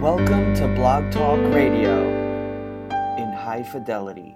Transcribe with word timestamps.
Welcome 0.00 0.54
to 0.54 0.66
Blog 0.76 1.12
Talk 1.12 1.38
Radio 1.52 2.00
in 3.18 3.32
high 3.36 3.62
fidelity. 3.70 4.34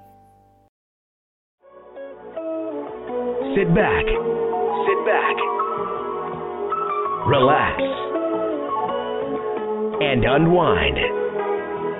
Sit 3.56 3.74
back. 3.74 4.04
Sit 4.84 5.00
back. 5.08 5.36
Relax. 7.26 7.80
And 10.04 10.26
unwind. 10.28 10.98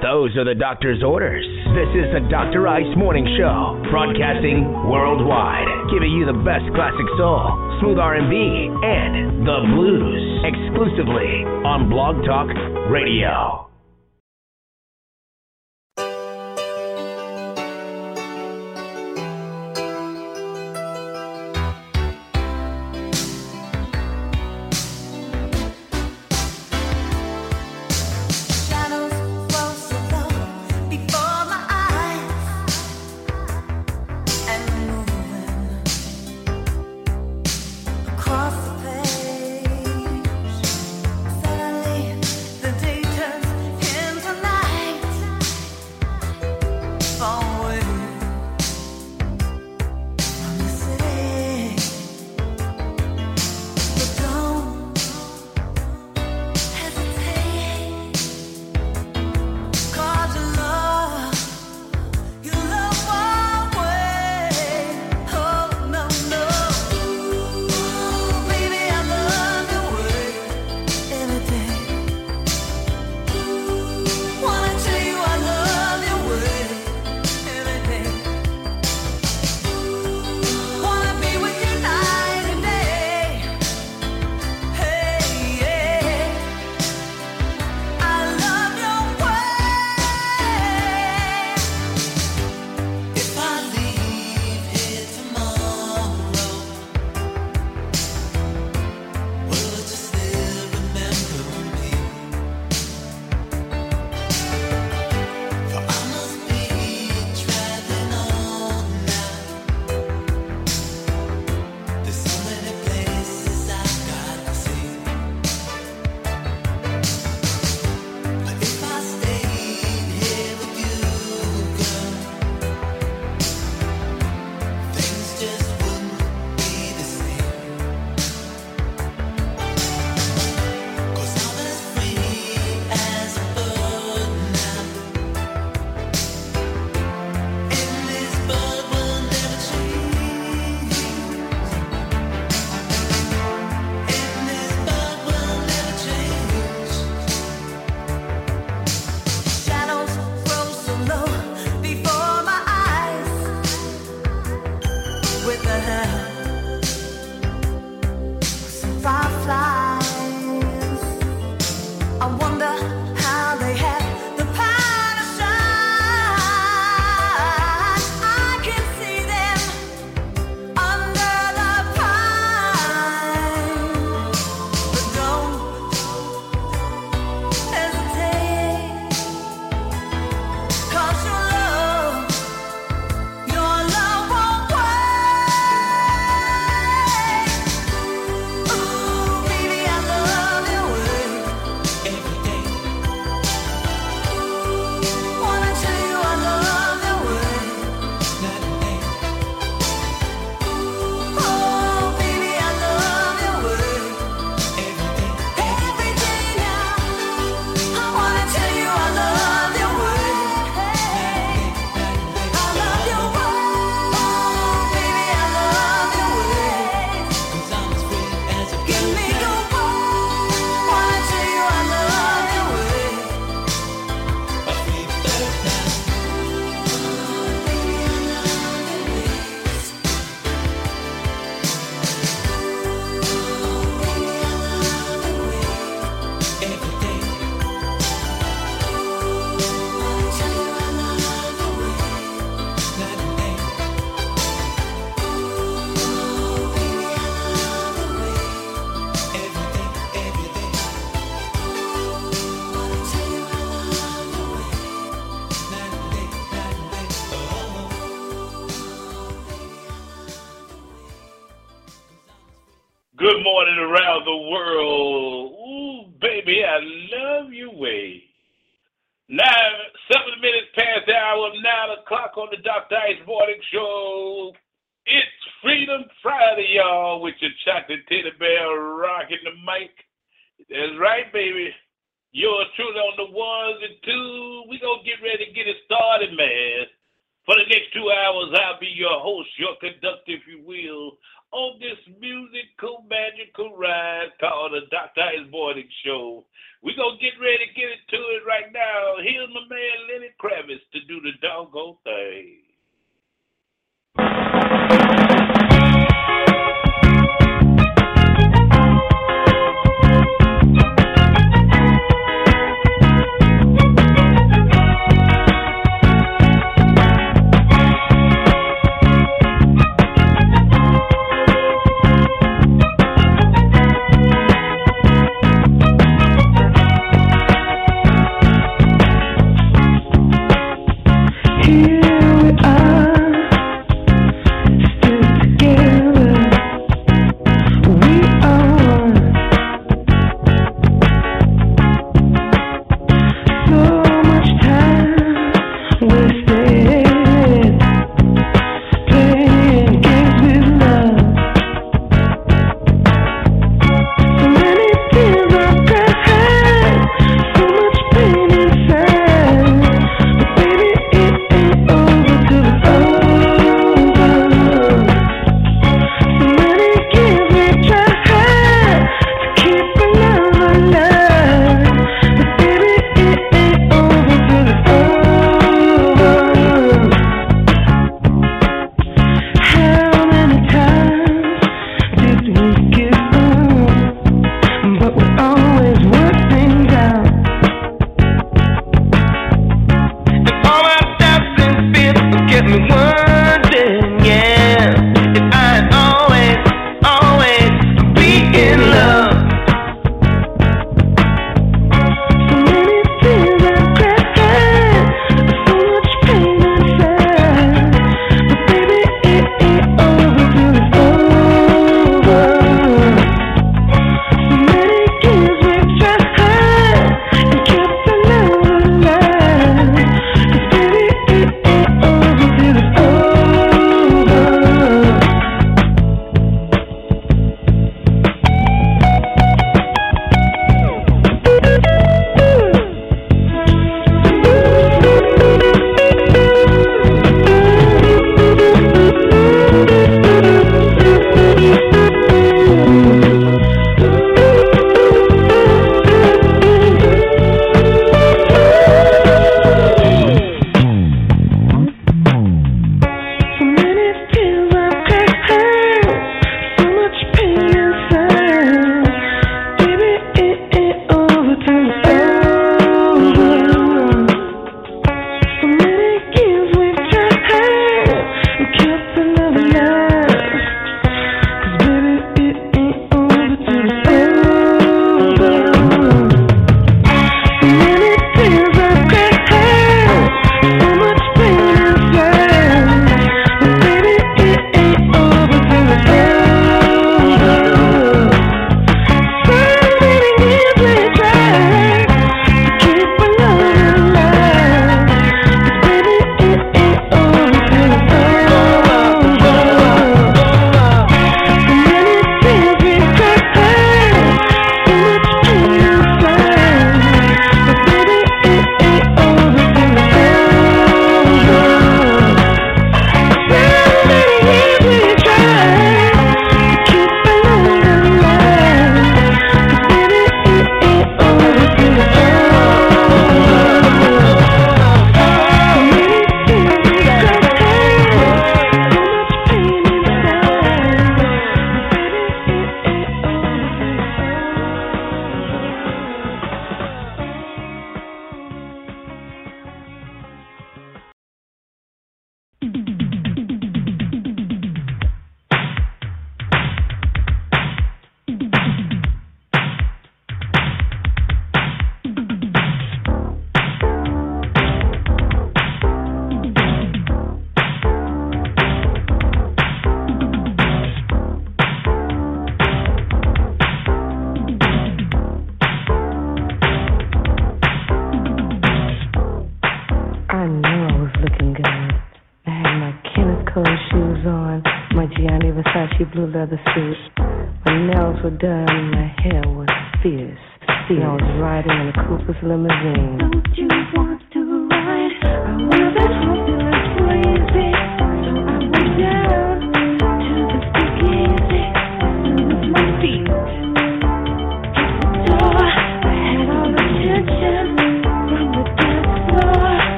Those 0.00 0.34
are 0.38 0.46
the 0.48 0.56
doctor's 0.58 1.02
orders. 1.04 1.44
This 1.76 1.92
is 2.00 2.08
the 2.14 2.26
Dr. 2.30 2.66
Ice 2.66 2.96
Morning 2.96 3.26
Show, 3.36 3.76
broadcasting 3.90 4.72
worldwide 4.88 5.68
giving 5.90 6.12
you 6.12 6.26
the 6.26 6.38
best 6.46 6.66
classic 6.74 7.06
soul, 7.18 7.50
smooth 7.80 7.98
R&B, 7.98 8.34
and 8.82 9.46
the 9.46 9.58
blues 9.74 10.22
exclusively 10.46 11.44
on 11.66 11.90
Blog 11.90 12.24
Talk 12.24 12.48
Radio. 12.90 13.69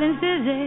You. 0.00 0.59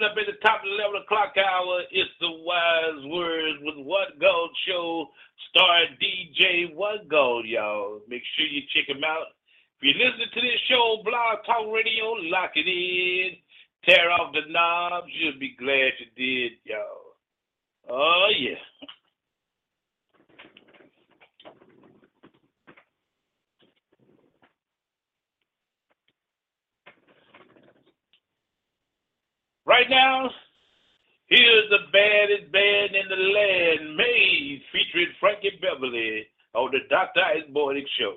Coming 0.00 0.12
up 0.12 0.16
at 0.16 0.26
the 0.26 0.38
top 0.40 0.62
of 0.62 0.68
the 0.68 0.76
11 0.76 1.02
o'clock 1.02 1.34
hour, 1.36 1.82
it's 1.90 2.10
the 2.20 2.30
Wise 2.30 3.04
Words 3.04 3.58
with 3.62 3.86
What 3.86 4.18
Gold 4.20 4.50
Show, 4.66 5.08
star 5.50 5.84
DJ 6.00 6.74
What 6.74 7.08
Gold, 7.08 7.46
y'all. 7.46 8.00
Make 8.08 8.22
sure 8.36 8.46
you 8.46 8.62
check 8.74 8.88
him 8.88 9.04
out. 9.04 9.36
If 9.80 9.96
you're 9.96 10.08
listening 10.08 10.28
to 10.32 10.40
this 10.40 10.60
show, 10.68 11.02
Blog 11.04 11.44
Talk 11.44 11.72
Radio, 11.72 12.12
lock 12.32 12.52
it 12.54 12.68
in. 12.68 13.36
Tear 13.84 14.10
off 14.12 14.32
the 14.32 14.50
knobs. 14.50 15.08
You'll 15.12 15.38
be 15.38 15.56
glad 15.58 15.92
you 15.98 16.08
did, 16.16 16.52
y'all. 16.64 17.16
Oh, 17.90 18.28
yeah. 18.38 18.60
Right 29.66 29.88
now, 29.90 30.30
here's 31.28 31.68
the 31.68 31.84
baddest 31.92 32.50
band 32.50 32.96
in 32.96 33.08
the 33.08 33.16
land, 33.16 33.96
Maze, 33.96 34.62
featuring 34.72 35.12
Frankie 35.20 35.58
Beverly 35.60 36.26
on 36.54 36.70
the 36.72 36.80
Dr. 36.88 37.20
Ice 37.20 37.48
Morning 37.52 37.86
Show. 37.98 38.16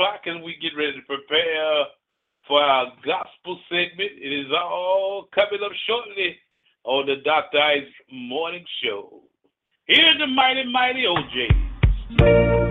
o'clock 0.00 0.22
and 0.26 0.42
we 0.42 0.56
get 0.62 0.76
ready 0.76 0.92
to 0.92 1.02
prepare 1.06 1.84
for 2.48 2.60
our 2.60 2.86
gospel 3.04 3.58
segment. 3.68 4.10
It 4.16 4.46
is 4.46 4.52
all 4.52 5.28
coming 5.34 5.60
up 5.64 5.72
shortly 5.86 6.36
on 6.84 7.06
the 7.06 7.16
Dr. 7.24 7.58
Ice 7.58 7.92
Morning 8.10 8.64
Show. 8.82 9.22
Here's 9.86 10.18
the 10.18 10.26
mighty, 10.26 10.64
mighty 10.72 11.04
O'Jays. 11.06 12.69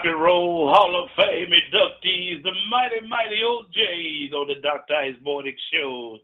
Rock 0.00 0.06
and 0.06 0.22
Roll 0.22 0.72
Hall 0.72 1.04
of 1.04 1.10
Fame 1.14 1.52
inductees, 1.52 2.42
the 2.42 2.52
mighty, 2.70 3.06
mighty 3.06 3.42
O'Jays 3.44 4.32
on 4.32 4.48
the 4.48 4.54
Dr. 4.62 4.94
Ice 4.94 5.16
Morning 5.22 5.54
Show. 5.72 6.16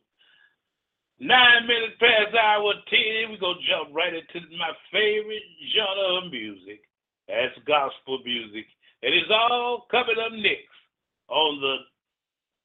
Nine 1.21 1.67
minutes 1.67 2.01
past 2.01 2.35
hour 2.35 2.73
10, 2.89 3.33
we're 3.33 3.39
going 3.39 3.57
to 3.61 3.69
jump 3.69 3.95
right 3.95 4.15
into 4.15 4.47
my 4.57 4.73
favorite 4.91 5.43
genre 5.77 6.25
of 6.25 6.33
music. 6.33 6.81
That's 7.29 7.53
gospel 7.67 8.21
music. 8.25 8.65
And 9.03 9.13
It 9.13 9.19
is 9.19 9.31
all 9.31 9.87
coming 9.91 10.17
up 10.25 10.33
next 10.33 10.81
on 11.29 11.61
the 11.61 11.77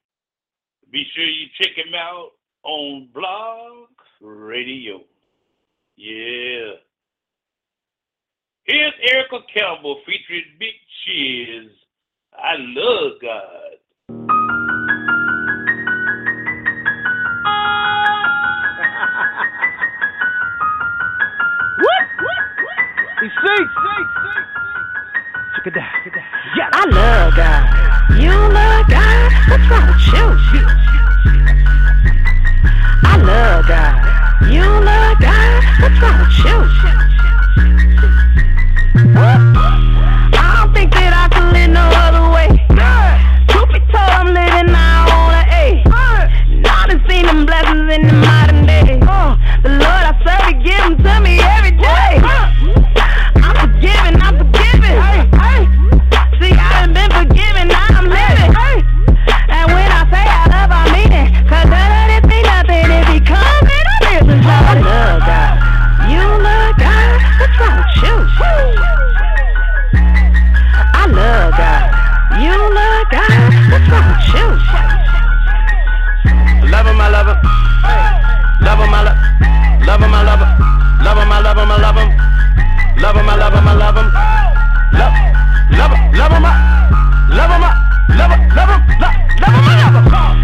Be 0.93 1.05
sure 1.15 1.25
you 1.25 1.47
check 1.61 1.77
him 1.77 1.95
out 1.95 2.33
on 2.63 3.09
Blog 3.15 3.89
Radio. 4.21 5.01
Yeah. 5.97 6.77
Here's 8.65 8.93
Erica 9.11 9.39
Campbell 9.55 10.01
featuring 10.05 10.45
Big 10.59 10.75
Shiz. 11.05 11.71
I 12.35 12.57
love 12.59 13.13
God. 13.23 13.77
You 23.23 23.31
see? 23.31 23.57
Check 23.57 23.65
it 23.65 24.27
out. 24.27 24.37
Yeah. 24.37 24.46
I 25.69 26.87
love 26.87 27.35
God. 27.35 27.67
You 28.21 28.31
love 28.31 28.87
God? 28.87 29.33
What's 29.51 29.67
wrong 29.69 29.89
with 29.91 29.99
you? 30.15 30.63
I 33.03 33.17
love 33.19 33.67
God. 33.67 33.99
You 34.47 34.63
love 34.63 35.19
God? 35.19 35.65
What's 35.83 35.99
wrong 35.99 36.23
with 36.23 36.39
you? 36.47 36.55
I 40.39 40.63
don't 40.63 40.71
think 40.73 40.95
that 40.95 41.13
I 41.13 41.27
can 41.35 41.53
live 41.53 41.71
no 41.75 41.91
other 41.99 42.31
way. 42.31 42.47
Truth 43.49 43.71
be 43.73 43.81
told, 43.91 44.07
I'm 44.07 44.27
living 44.31 44.71
now 44.71 45.11
on 45.11 45.35
a 45.35 45.43
A. 45.51 45.83
Done 46.63 47.03
seen 47.11 47.27
them 47.27 47.45
blessings 47.45 47.91
in 47.93 48.07
the 48.07 48.13
modern 48.13 48.67
day. 48.67 49.01
The 49.65 49.71
Lord 49.71 49.83
I 49.83 50.15
serve, 50.23 50.47
He 50.47 50.63
give 50.63 50.79
them 50.79 51.03
to 51.03 51.21
me 51.21 51.46
Love 77.17 77.29
him, 77.29 77.41
love 78.61 78.79
him. 78.79 78.93
I 78.93 79.01
love 79.01 79.17
Love 79.87 80.03
him, 80.03 80.13
I 80.13 80.23
love 80.23 80.41
him. 80.41 80.53
Love 81.01 81.17
him, 81.17 81.33
I 81.33 81.41
love 81.41 81.57
him, 81.57 81.71
I 81.71 81.77
love 81.81 81.97
him. 81.97 82.13
Love 83.01 83.17
him, 83.17 83.29
I 83.31 83.37
love 83.37 83.55
him, 83.55 83.69
I 83.69 83.73
love 83.73 83.97
him. 83.97 84.13
Love, 84.93 85.17
love 85.73 85.93
him, 85.97 86.13
love 86.13 86.33
him, 86.33 86.45
I 86.45 86.53
love 87.33 87.53
him, 87.57 87.65
I 87.65 87.73
love 88.21 88.37
him, 88.37 88.45
love 88.53 88.69
him, 88.69 88.85
love, 89.01 89.17
love 89.41 90.13
love. 90.13 90.37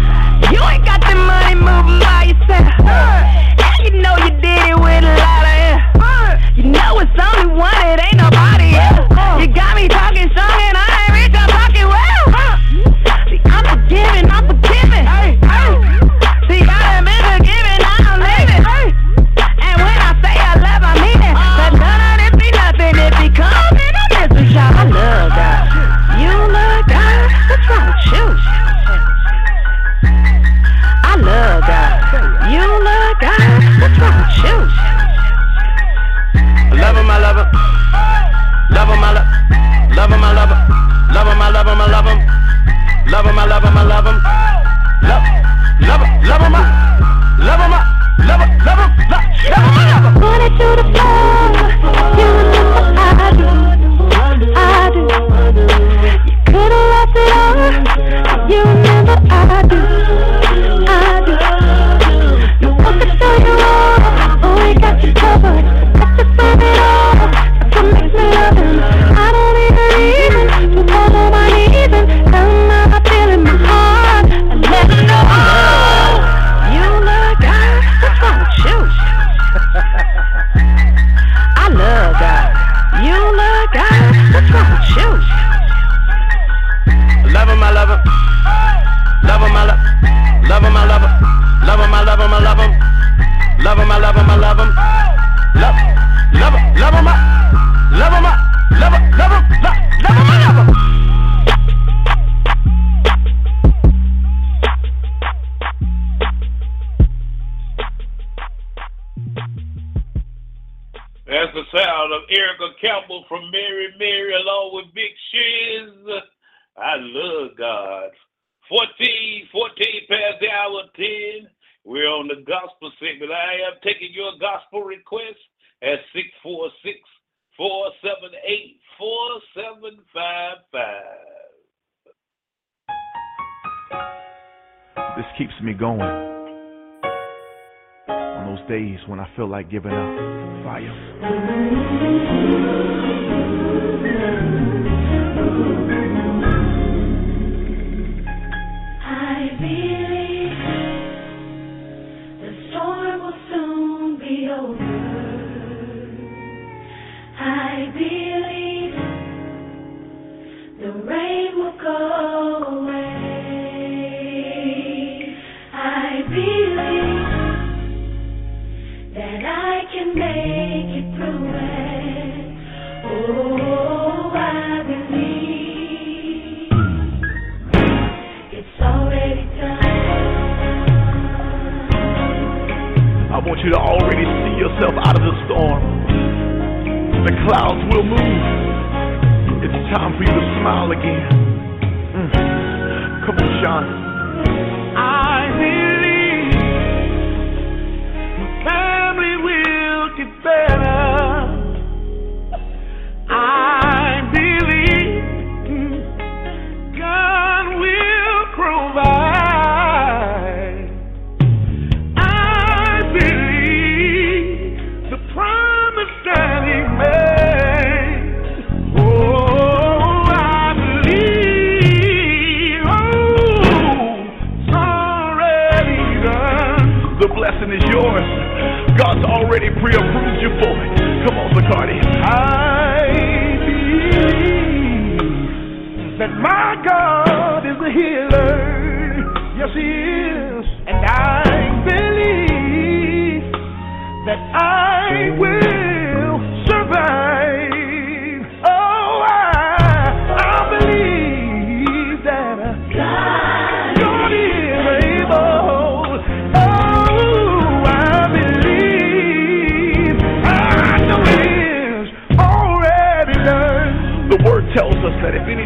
You 0.51 0.61
ain't 0.65 0.83
got 0.83 1.01
the 1.01 1.13
money 1.13 1.53
moving 1.53 1.99
by 2.01 2.33
yourself. 2.33 2.73
And 2.81 3.85
you 3.85 4.01
know 4.01 4.17
you 4.17 4.31
did 4.41 4.73
it 4.73 4.79
with 4.81 5.03
lot 5.03 5.42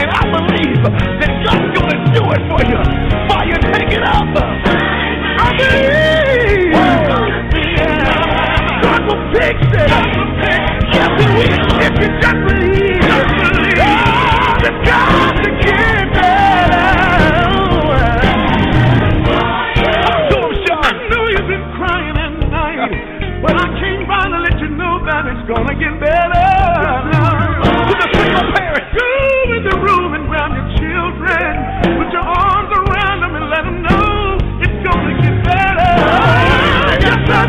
And 0.00 0.10
I 0.10 0.22
believe 0.32 0.82
that 1.20 1.32
God's 1.44 1.70
going 1.78 1.90
to 1.92 2.00
do 2.16 2.22
it 2.32 2.42
for 2.50 2.60
you. 2.70 2.78
Fire, 3.28 3.58
take 3.72 3.92
it 3.92 4.02
up, 4.02 4.28
I 5.38 5.48
believe 5.58 6.72
God 8.82 9.02
will 9.06 9.22
fix 9.34 9.58
it. 9.60 9.88
Yes, 10.92 11.10
If 11.86 11.94
you 12.00 12.08
just 12.20 12.40
believe, 12.46 13.00
just 13.02 13.30
believe 13.38 13.76
that 13.76 15.46
again. 15.48 16.01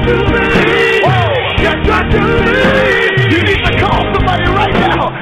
to 0.07 0.13
believe. 0.13 1.03
Whoa. 1.03 1.33
You 1.59 1.73
got 1.85 2.11
to 2.11 2.19
believe. 2.19 3.31
You 3.31 3.43
need 3.43 3.63
to 3.65 3.71
call 3.79 4.01
somebody 4.13 4.45
right 4.51 4.73
now. 4.73 5.12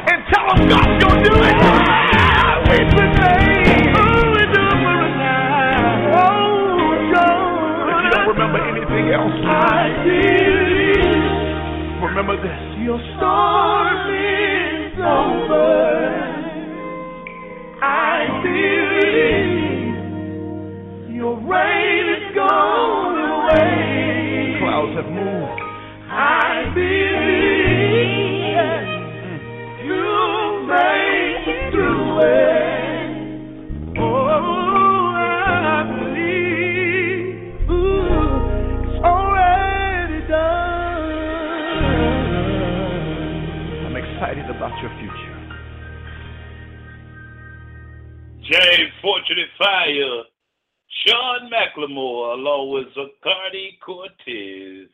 Cortez, 53.92 54.88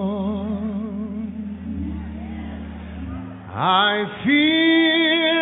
I 3.49 4.05
feel. 4.25 5.36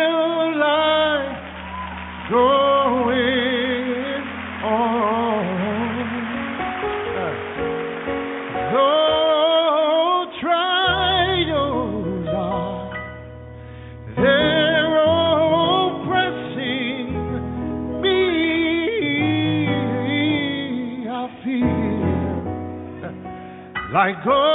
I 24.05 24.11
go. 24.23 24.54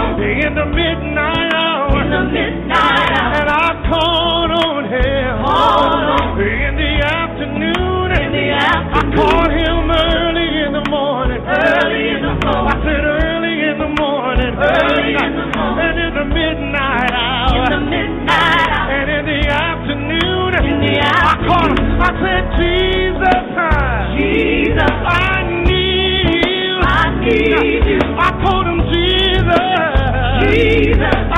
Him 9.11 9.91
early 9.91 10.63
in 10.63 10.71
the 10.71 10.85
morning. 10.89 11.43
Early 11.43 12.15
in 12.15 12.21
the 12.23 12.35
morning. 12.47 12.71
I 12.71 12.75
said 12.79 13.03
early 13.03 13.55
in 13.69 13.77
the 13.77 13.91
morning. 13.99 14.55
Early 14.55 15.11
in 15.19 15.33
the 15.35 15.47
morning. 15.51 15.83
And 15.83 15.99
in 15.99 16.13
the 16.15 16.25
midnight 16.31 17.11
hour. 17.11 17.65
In 17.67 17.71
the 17.75 17.83
midnight 17.91 18.69
hour. 18.71 18.91
And 18.91 19.09
in 19.11 19.25
the 19.27 19.41
afternoon. 19.51 20.55
In 20.63 20.79
the 20.79 20.95
afternoon. 21.03 21.27
I 21.27 21.35
called 21.43 21.75
him. 21.75 22.01
I 22.01 22.11
said 22.23 22.43
Jesus, 22.55 23.43
I, 23.51 24.15
Jesus, 24.15 24.95
I 25.03 25.43
need. 25.67 26.79
I 26.87 27.11
need 27.19 27.83
you. 27.91 27.99
I 28.15 28.31
told 28.47 28.65
him 28.65 28.79
Jesus. 28.95 29.59
Jesus. 30.55 31.30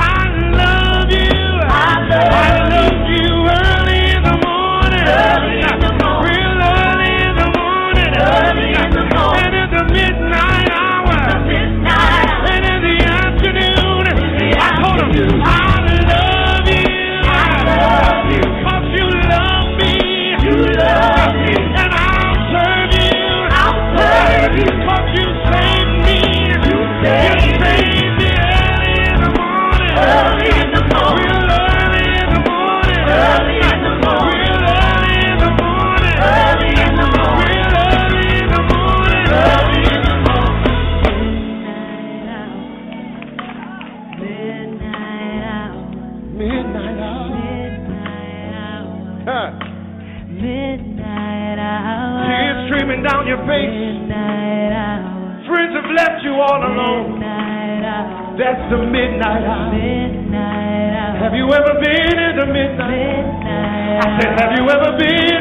midnight 59.24 59.44
hour. 59.48 59.72
Midnight 59.72 60.92
hour. 60.92 61.16
Have 61.24 61.34
you 61.34 61.46
ever 61.52 61.74
been 61.80 62.18
in 62.18 62.36
the 62.36 62.46
midnight? 62.46 63.24
midnight 63.24 64.04
I 64.04 64.20
said, 64.20 64.30
have 64.40 64.52
you 64.58 64.68
ever 64.68 64.98
been? 64.98 65.33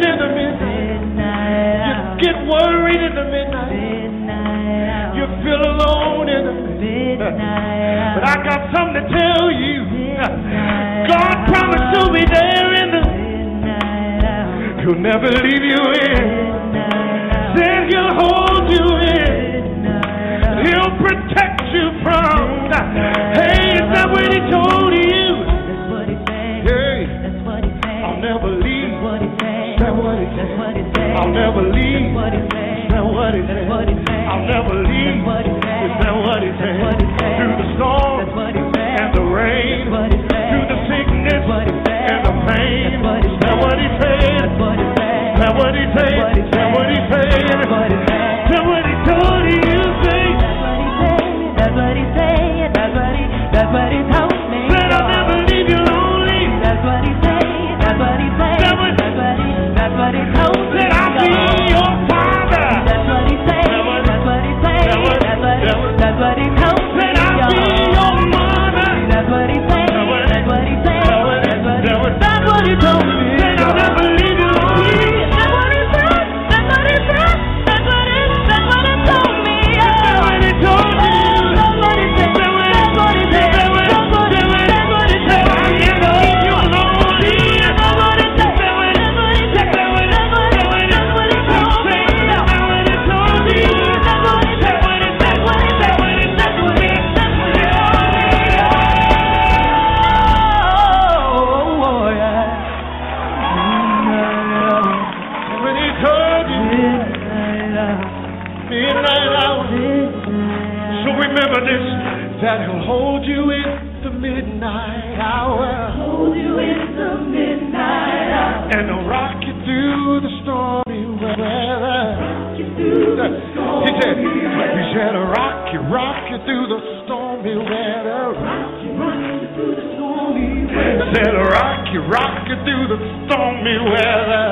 you, 131.93 132.01
rock 132.09 132.49
you 132.49 132.57
through 132.65 132.85
the 132.89 132.99
stormy 133.29 133.77
weather. 133.93 134.47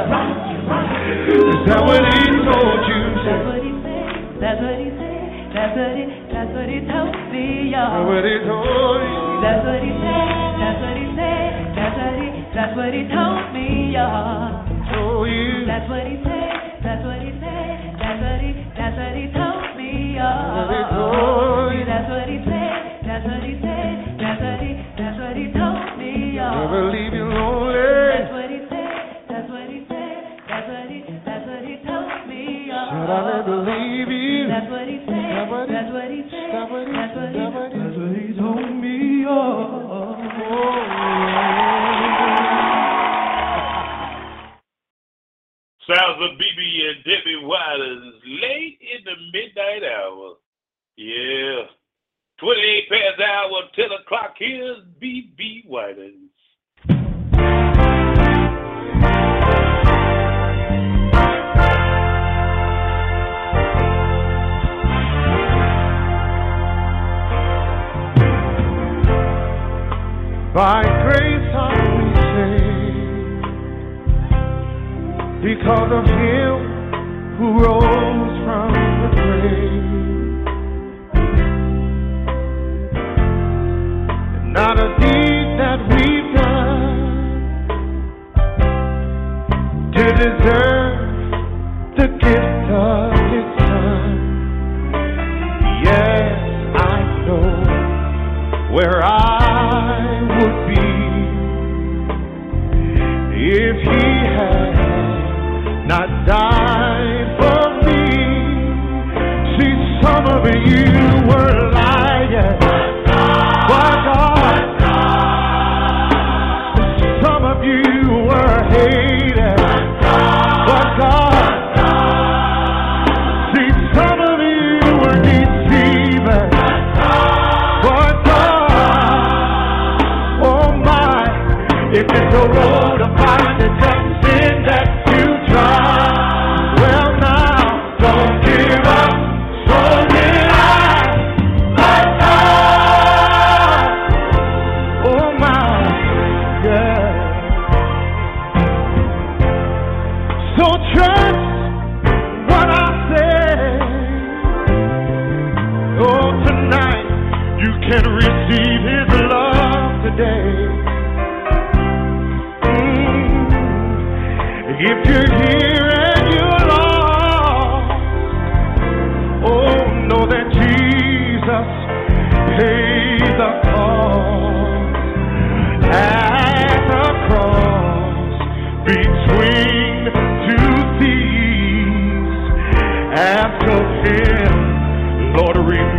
Rock 0.69 0.93
you, 1.09 1.41
Is 1.41 1.61
that 1.73 1.81
what 1.81 2.05
he 2.05 2.21
told 2.45 2.81
you? 2.85 3.01
That's 3.25 3.45
what 3.49 3.61
he 3.65 3.71
said. 3.81 4.37
That's 4.37 4.61
what 4.61 4.77
he 4.77 4.89
said. 4.93 5.19
That's 5.51 5.75
what 5.75 5.91
he, 5.97 6.03
that's 6.31 6.51
what 6.55 6.67
he 6.69 6.79
told 6.87 7.11
me, 7.33 7.73
y'all. 7.73 7.91
That's 7.91 8.07
what 8.07 8.23
he 8.23 8.37
told 8.45 9.01
you. 9.03 9.19
That's 9.41 9.61
what 9.65 9.81
he 9.83 9.91
said. 9.99 10.31
That's 10.61 10.79
what 10.79 10.95
he 10.95 11.07
said. 11.17 11.49
That's 11.75 11.95
what 11.97 12.13
he, 12.21 12.27
that's 12.55 12.73
what 12.77 12.91
he 12.93 13.03
told 13.09 13.30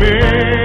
Lord, 0.02 0.61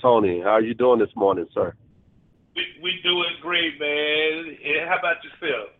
Tony. 0.00 0.40
How 0.40 0.50
are 0.50 0.60
you 0.62 0.74
doing 0.74 0.98
this 0.98 1.14
morning, 1.14 1.46
sir? 1.52 1.74
We 2.54 2.62
we 2.82 3.00
doing 3.02 3.36
great, 3.42 3.78
man. 3.78 4.56
And 4.64 4.88
how 4.88 4.98
about 4.98 5.16
yourself? 5.24 5.70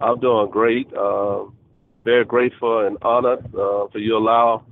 I'm 0.00 0.18
doing 0.20 0.50
great. 0.50 0.92
Uh, 0.94 1.44
very 2.04 2.24
grateful 2.24 2.86
and 2.86 2.96
honored 3.02 3.44
uh, 3.54 3.86
for 3.92 3.98
you 3.98 4.16
allow 4.16 4.64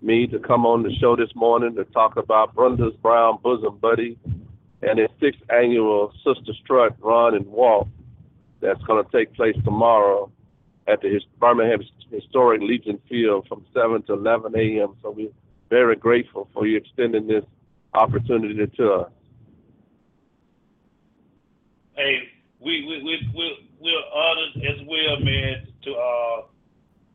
me 0.00 0.26
to 0.26 0.38
come 0.38 0.64
on 0.66 0.82
the 0.82 0.94
show 1.00 1.16
this 1.16 1.34
morning 1.34 1.74
to 1.76 1.84
talk 1.84 2.16
about 2.16 2.54
Brenda's 2.54 2.94
Brown 3.02 3.38
Bosom 3.42 3.78
Buddy 3.78 4.18
and 4.82 4.98
its 4.98 5.12
sixth 5.20 5.40
annual 5.50 6.12
Sister 6.24 6.52
Strut 6.62 6.96
Run 7.00 7.34
and 7.34 7.46
Walk 7.46 7.88
that's 8.60 8.82
going 8.82 9.04
to 9.04 9.10
take 9.10 9.34
place 9.34 9.56
tomorrow 9.64 10.30
at 10.86 11.00
the 11.02 11.08
his- 11.08 11.24
Birmingham 11.38 11.80
Historic 12.10 12.60
Legion 12.62 12.98
Field 13.08 13.46
from 13.48 13.64
7 13.74 14.02
to 14.04 14.14
11 14.14 14.54
a.m. 14.56 14.94
So 15.02 15.10
we're 15.10 15.28
very 15.74 15.96
grateful 15.96 16.48
for 16.54 16.68
you 16.68 16.76
extending 16.76 17.26
this 17.26 17.42
opportunity 17.94 18.64
to 18.76 18.92
us. 18.92 19.12
Hey, 21.96 22.28
we 22.60 22.86
we 22.86 23.02
we 23.02 23.14
we 23.34 23.68
we're 23.80 24.06
honored 24.14 24.54
as 24.70 24.86
well, 24.86 25.18
man, 25.18 25.66
to 25.82 25.90
uh 25.92 26.42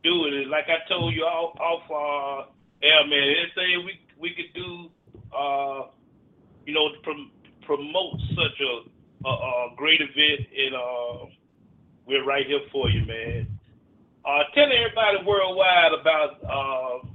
do 0.04 0.26
it. 0.26 0.48
Like 0.48 0.66
I 0.68 0.86
told 0.90 1.14
you 1.14 1.22
off 1.22 1.58
off 1.58 1.84
uh 1.90 2.50
air, 2.86 3.06
man, 3.06 3.34
anything 3.40 3.86
we 3.86 3.98
we 4.18 4.34
could 4.34 4.52
do 4.54 4.90
uh 5.34 5.86
you 6.66 6.74
know 6.74 6.90
to 6.92 7.00
prom- 7.02 7.32
promote 7.62 8.20
such 8.36 8.60
a, 8.60 9.26
a 9.26 9.30
a 9.30 9.74
great 9.74 10.02
event 10.02 10.40
and 10.64 10.74
uh 10.74 11.26
we're 12.04 12.26
right 12.26 12.46
here 12.46 12.60
for 12.70 12.90
you, 12.90 13.06
man. 13.06 13.46
Uh 14.22 14.42
tell 14.54 14.68
everybody 14.70 15.24
worldwide 15.24 15.94
about 15.98 16.30
uh 16.44 17.06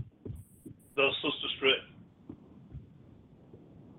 the 0.95 1.09
Sister 1.22 1.47
Strut. 1.57 2.38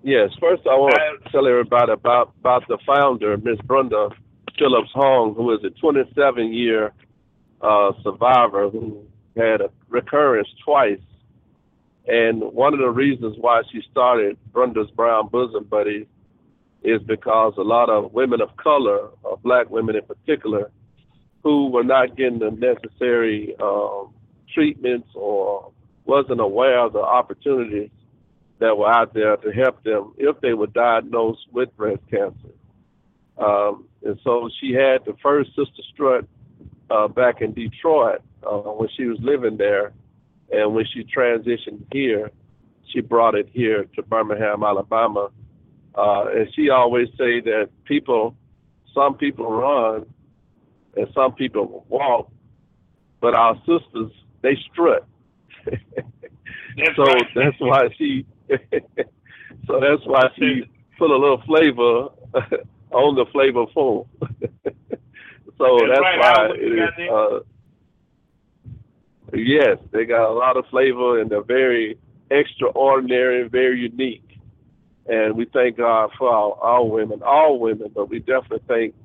Yes, 0.03 0.29
first 0.39 0.63
I 0.65 0.75
want 0.75 0.95
to 1.23 1.31
tell 1.31 1.47
everybody 1.47 1.91
about 1.91 2.33
about 2.39 2.67
the 2.67 2.77
founder, 2.85 3.37
Miss 3.37 3.59
Brenda 3.65 4.09
Phillips 4.57 4.89
Hong, 4.93 5.35
who 5.35 5.53
is 5.53 5.63
a 5.63 5.69
27 5.69 6.53
year 6.53 6.93
uh, 7.61 7.91
survivor 8.03 8.69
who 8.69 9.03
had 9.35 9.61
a 9.61 9.69
recurrence 9.89 10.47
twice. 10.63 10.99
And 12.07 12.41
one 12.41 12.73
of 12.73 12.79
the 12.79 12.89
reasons 12.89 13.35
why 13.37 13.63
she 13.71 13.81
started 13.91 14.37
Brenda's 14.53 14.89
Brown 14.91 15.27
Bosom 15.27 15.65
Buddies 15.65 16.07
is 16.83 17.01
because 17.03 17.53
a 17.57 17.63
lot 17.63 17.89
of 17.89 18.13
women 18.13 18.39
of 18.39 18.55
color, 18.55 19.09
uh, 19.25 19.35
black 19.43 19.69
women 19.69 19.97
in 19.97 20.03
particular, 20.03 20.71
who 21.43 21.67
were 21.67 21.83
not 21.83 22.15
getting 22.15 22.39
the 22.39 22.51
necessary 22.51 23.55
um, 23.61 24.13
treatments 24.53 25.09
or 25.15 25.71
wasn't 26.07 26.39
aware 26.39 26.79
of 26.79 26.93
the 26.93 27.01
opportunities 27.01 27.91
that 28.59 28.77
were 28.77 28.89
out 28.89 29.13
there 29.13 29.37
to 29.37 29.51
help 29.51 29.83
them 29.83 30.13
if 30.17 30.39
they 30.41 30.53
were 30.53 30.67
diagnosed 30.67 31.45
with 31.51 31.75
breast 31.77 32.01
cancer. 32.09 32.49
Um, 33.37 33.87
and 34.03 34.19
so 34.23 34.49
she 34.59 34.73
had 34.73 35.05
the 35.05 35.15
first 35.21 35.49
Sister 35.49 35.83
Strut 35.93 36.25
uh, 36.89 37.07
back 37.07 37.41
in 37.41 37.53
Detroit 37.53 38.21
uh, 38.43 38.57
when 38.57 38.89
she 38.95 39.05
was 39.05 39.19
living 39.21 39.57
there. 39.57 39.93
And 40.51 40.73
when 40.73 40.85
she 40.93 41.03
transitioned 41.03 41.85
here, 41.91 42.31
she 42.91 43.01
brought 43.01 43.35
it 43.35 43.49
here 43.51 43.85
to 43.95 44.01
Birmingham, 44.01 44.63
Alabama. 44.63 45.29
Uh, 45.93 46.25
and 46.33 46.47
she 46.55 46.69
always 46.69 47.09
say 47.17 47.41
that 47.41 47.69
people, 47.83 48.35
some 48.93 49.15
people 49.15 49.51
run 49.51 50.05
and 50.95 51.07
some 51.13 51.33
people 51.33 51.85
walk, 51.89 52.31
but 53.19 53.35
our 53.35 53.55
sisters, 53.57 54.11
they 54.41 54.57
strut. 54.71 55.05
so 56.95 57.05
that's 57.35 57.59
why 57.59 57.89
she 57.97 58.25
so 59.67 59.79
that's 59.79 60.05
why 60.05 60.23
she 60.37 60.63
put 60.97 61.11
a 61.11 61.17
little 61.17 61.41
flavor 61.45 62.09
on 62.91 63.15
the 63.15 63.25
flavor 63.31 63.65
foam. 63.73 64.05
so 64.21 64.29
That's 64.63 65.89
that's, 65.89 66.01
right. 66.01 66.19
why 66.19 66.49
it 66.55 66.99
is. 66.99 67.09
Uh, 67.11 67.39
yes, 69.33 69.77
they 69.91 70.05
got 70.05 70.29
a 70.29 70.33
lot 70.33 70.57
of 70.57 70.65
flavor 70.67 71.19
and 71.19 71.29
they're 71.29 71.43
very 71.43 71.97
extraordinary, 72.29 73.41
and 73.41 73.51
very 73.51 73.79
unique. 73.79 74.23
And 75.07 75.35
we 75.35 75.45
thank 75.45 75.77
God 75.77 76.11
for 76.17 76.29
our, 76.29 76.53
our 76.61 76.85
women, 76.85 77.21
all 77.23 77.59
women, 77.59 77.91
but 77.93 78.09
we 78.09 78.19
definitely 78.19 78.63
thank 78.67 78.95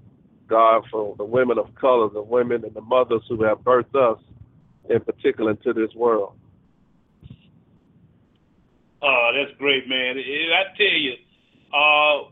God 0.49 0.85
for 0.91 1.15
the 1.17 1.25
women 1.25 1.59
of 1.59 1.75
color, 1.77 2.09
the 2.09 2.23
women 2.23 2.65
and 2.65 2.75
the 2.75 2.81
mothers 2.81 3.23
who 3.29 3.43
have 3.45 3.59
birthed 3.59 3.95
us, 3.95 4.19
in 4.91 5.01
particular, 5.01 5.53
into 5.53 5.73
this 5.73 5.95
world. 5.95 6.35
Oh, 9.03 9.33
that's 9.35 9.51
great, 9.59 9.89
man. 9.89 10.15
I 10.17 10.63
tell 10.79 10.87
you, 10.87 11.15
uh, 11.75 12.31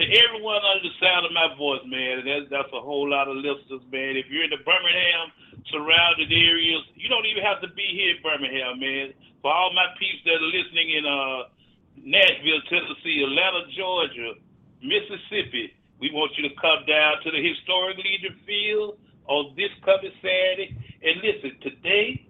to 0.00 0.02
everyone 0.02 0.64
under 0.64 0.88
the 0.88 0.94
sound 0.96 1.26
of 1.26 1.32
my 1.36 1.52
voice, 1.58 1.84
man, 1.84 2.24
that's, 2.24 2.48
that's 2.48 2.72
a 2.72 2.80
whole 2.80 3.04
lot 3.04 3.28
of 3.28 3.36
listeners, 3.36 3.84
man. 3.92 4.16
If 4.16 4.32
you're 4.32 4.48
in 4.48 4.54
the 4.54 4.64
Birmingham 4.64 5.28
surrounding 5.68 6.32
areas, 6.32 6.88
you 6.96 7.12
don't 7.12 7.26
even 7.26 7.44
have 7.44 7.60
to 7.60 7.68
be 7.76 7.84
here 7.84 8.16
in 8.16 8.22
Birmingham, 8.24 8.80
man. 8.80 9.12
For 9.42 9.52
all 9.52 9.74
my 9.74 9.92
peeps 10.00 10.24
that 10.24 10.40
are 10.40 10.52
listening 10.56 10.88
in 10.96 11.04
uh, 11.04 11.52
Nashville, 12.00 12.64
Tennessee, 12.72 13.26
Atlanta, 13.26 13.68
Georgia, 13.76 14.40
Mississippi, 14.80 15.74
we 16.00 16.08
want 16.14 16.32
you 16.38 16.48
to 16.48 16.54
come 16.56 16.86
down 16.88 17.20
to 17.26 17.28
the 17.28 17.42
historic 17.42 17.98
Legion 17.98 18.38
Field 18.46 18.96
on 19.26 19.52
this 19.52 19.74
coming 19.84 20.14
Saturday. 20.22 20.72
And 21.02 21.20
listen, 21.20 21.58
today 21.60 22.24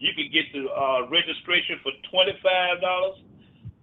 you 0.00 0.16
can 0.16 0.32
get 0.32 0.48
the 0.56 0.64
uh, 0.64 1.06
registration 1.12 1.76
for 1.84 1.92
twenty 2.10 2.32
five 2.42 2.80
dollars. 2.80 3.20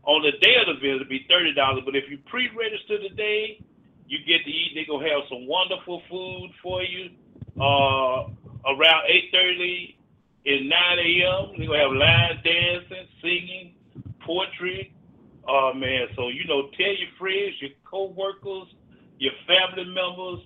On 0.03 0.23
the 0.23 0.31
day 0.41 0.55
of 0.57 0.65
the 0.65 0.75
event, 0.81 1.01
it'll 1.01 1.09
be 1.09 1.25
thirty 1.29 1.53
dollars. 1.53 1.83
But 1.85 1.95
if 1.95 2.09
you 2.09 2.17
pre-register 2.25 2.97
today, 2.97 3.61
you 4.09 4.17
get 4.25 4.43
to 4.43 4.49
eat. 4.49 4.73
They're 4.73 4.89
gonna 4.89 5.07
have 5.07 5.29
some 5.29 5.45
wonderful 5.45 6.01
food 6.09 6.49
for 6.63 6.81
you. 6.81 7.13
Uh, 7.55 8.33
around 8.65 9.01
eight 9.07 9.29
thirty 9.31 9.95
and 10.45 10.67
nine 10.67 10.97
a.m. 10.99 11.53
They're 11.57 11.67
gonna 11.69 11.85
have 11.85 11.93
live 11.93 12.43
dancing, 12.43 13.07
singing, 13.21 13.75
poetry. 14.25 14.93
Oh 15.47 15.71
man, 15.75 16.07
so 16.15 16.29
you 16.29 16.45
know, 16.49 16.73
tell 16.75 16.95
your 16.97 17.13
friends, 17.19 17.55
your 17.61 17.71
co-workers, 17.85 18.67
your 19.19 19.33
family 19.45 19.85
members, 19.85 20.41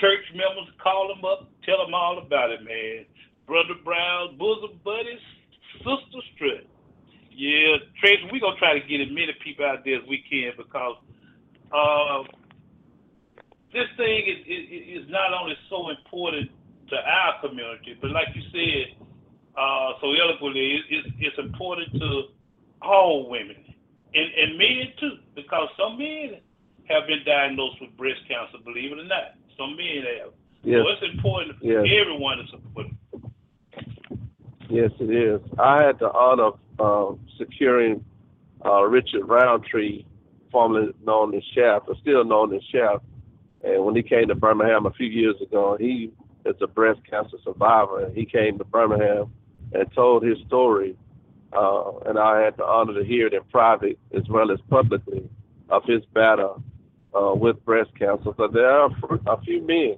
church 0.00 0.24
members, 0.34 0.72
call 0.82 1.08
them 1.08 1.24
up, 1.24 1.50
tell 1.64 1.84
them 1.84 1.94
all 1.94 2.18
about 2.18 2.50
it, 2.50 2.64
man. 2.64 3.04
Brother 3.46 3.74
Brown, 3.84 4.36
bosom 4.38 4.80
buddies, 4.84 5.22
sister 5.78 6.20
strut. 6.34 6.66
Yeah, 7.30 7.76
Tracy, 8.00 8.28
we're 8.32 8.40
gonna 8.40 8.58
try 8.58 8.78
to 8.78 8.84
get 8.86 9.00
as 9.00 9.08
many 9.12 9.32
people 9.44 9.64
out 9.66 9.84
there 9.84 9.96
as 10.00 10.06
we 10.08 10.24
can 10.28 10.52
because 10.56 10.96
uh, 11.70 12.22
this 13.72 13.86
thing 13.96 14.24
is, 14.26 14.38
is 14.46 15.04
is 15.04 15.10
not 15.10 15.32
only 15.36 15.54
so 15.68 15.90
important 15.90 16.50
to 16.90 16.96
our 16.96 17.40
community, 17.40 17.98
but 18.00 18.10
like 18.10 18.28
you 18.34 18.42
said 18.50 19.04
uh, 19.56 19.92
so 20.00 20.12
eloquently, 20.14 20.80
it, 20.80 20.84
it's, 20.88 21.08
it's 21.20 21.38
important 21.38 21.92
to 22.00 22.22
all 22.82 23.28
women 23.28 23.56
and, 24.16 24.28
and 24.32 24.58
men 24.58 24.88
too, 24.98 25.18
because 25.34 25.68
some 25.78 25.98
men 25.98 26.40
have 26.88 27.06
been 27.06 27.20
diagnosed 27.26 27.80
with 27.80 27.96
breast 27.96 28.20
cancer, 28.28 28.58
believe 28.64 28.92
it 28.92 28.98
or 28.98 29.04
not. 29.04 29.36
Some 29.58 29.76
men 29.76 30.04
have. 30.22 30.32
Yes. 30.64 30.80
So 30.80 30.88
it's 30.88 31.14
important 31.14 31.58
for 31.58 31.66
Yes. 31.66 31.84
everyone 32.00 32.38
to 32.38 32.46
support. 32.48 32.86
Yes, 34.68 34.90
it 34.98 35.10
is. 35.10 35.40
I 35.58 35.82
had 35.82 35.98
the 35.98 36.10
honor 36.12 36.50
of 36.78 37.10
um, 37.10 37.20
securing 37.38 38.04
uh, 38.64 38.82
Richard 38.84 39.24
Roundtree, 39.24 40.04
formerly 40.50 40.92
known 41.04 41.34
as 41.34 41.42
Shaft, 41.54 41.86
or 41.88 41.94
still 42.00 42.24
known 42.24 42.54
as 42.54 42.62
Shaft. 42.72 43.04
And 43.62 43.84
when 43.84 43.94
he 43.94 44.02
came 44.02 44.28
to 44.28 44.34
Birmingham 44.34 44.86
a 44.86 44.90
few 44.90 45.06
years 45.06 45.36
ago, 45.40 45.76
he 45.78 46.12
is 46.44 46.56
a 46.60 46.66
breast 46.66 47.00
cancer 47.08 47.36
survivor, 47.44 48.04
and 48.04 48.16
he 48.16 48.24
came 48.24 48.58
to 48.58 48.64
Birmingham 48.64 49.32
and 49.72 49.92
told 49.94 50.24
his 50.24 50.38
story. 50.46 50.96
Uh, 51.52 51.98
and 52.06 52.18
I 52.18 52.40
had 52.42 52.56
the 52.56 52.64
honor 52.64 52.94
to 52.94 53.04
hear 53.04 53.28
it 53.28 53.34
in 53.34 53.42
private 53.44 53.98
as 54.14 54.28
well 54.28 54.50
as 54.50 54.58
publicly 54.68 55.28
of 55.68 55.84
his 55.84 56.04
battle 56.12 56.62
uh, 57.14 57.34
with 57.34 57.64
breast 57.64 57.90
cancer. 57.98 58.30
So 58.36 58.48
there 58.48 58.68
are 58.68 58.90
a 59.26 59.40
few 59.42 59.62
men 59.62 59.96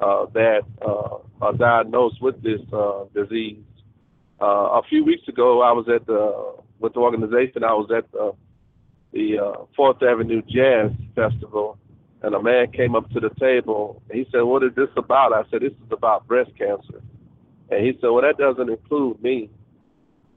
uh, 0.00 0.26
that 0.32 0.62
uh, 0.86 1.18
are 1.40 1.52
diagnosed 1.54 2.22
with 2.22 2.42
this 2.42 2.60
uh, 2.72 3.04
disease. 3.14 3.58
Uh, 4.40 4.78
a 4.78 4.82
few 4.88 5.04
weeks 5.04 5.28
ago, 5.28 5.60
I 5.60 5.72
was 5.72 5.86
at 5.94 6.06
the 6.06 6.54
with 6.78 6.94
the 6.94 7.00
organization. 7.00 7.62
I 7.62 7.74
was 7.74 7.90
at 7.94 8.10
the, 8.10 8.32
the 9.12 9.38
uh, 9.38 9.64
Fourth 9.76 10.02
Avenue 10.02 10.40
Jazz 10.48 10.92
Festival, 11.14 11.76
and 12.22 12.34
a 12.34 12.42
man 12.42 12.72
came 12.72 12.94
up 12.94 13.10
to 13.10 13.20
the 13.20 13.30
table 13.38 14.02
and 14.08 14.18
he 14.18 14.26
said, 14.32 14.40
"What 14.40 14.62
is 14.62 14.74
this 14.74 14.88
about?" 14.96 15.34
I 15.34 15.42
said, 15.50 15.60
"This 15.60 15.72
is 15.72 15.92
about 15.92 16.26
breast 16.26 16.50
cancer." 16.56 17.02
And 17.70 17.84
he 17.84 17.92
said, 18.00 18.08
"Well, 18.08 18.22
that 18.22 18.38
doesn't 18.38 18.70
include 18.70 19.22
me." 19.22 19.50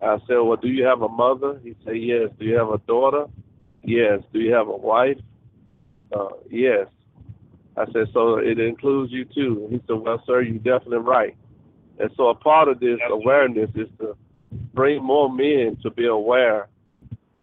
I 0.01 0.17
said, 0.27 0.35
"Well, 0.35 0.57
do 0.57 0.67
you 0.67 0.83
have 0.83 1.01
a 1.01 1.09
mother?" 1.09 1.59
He 1.63 1.75
said, 1.85 1.95
"Yes." 1.95 2.29
Do 2.37 2.45
you 2.45 2.55
have 2.55 2.69
a 2.69 2.79
daughter? 2.79 3.27
Yes. 3.83 4.19
Do 4.33 4.39
you 4.39 4.53
have 4.53 4.67
a 4.67 4.75
wife? 4.75 5.17
Uh, 6.11 6.29
yes. 6.49 6.87
I 7.77 7.85
said, 7.85 8.07
"So 8.11 8.35
it 8.35 8.59
includes 8.59 9.13
you 9.13 9.23
too?" 9.23 9.67
He 9.71 9.81
said, 9.87 9.95
"Well, 9.95 10.21
sir, 10.25 10.41
you're 10.41 10.57
definitely 10.57 10.97
right." 10.97 11.37
And 12.03 12.11
so 12.17 12.27
a 12.27 12.35
part 12.35 12.67
of 12.67 12.81
this 12.81 12.99
awareness 13.09 13.69
is 13.75 13.87
to 13.99 14.17
bring 14.73 15.01
more 15.01 15.31
men 15.31 15.77
to 15.83 15.89
be 15.89 16.05
aware 16.05 16.67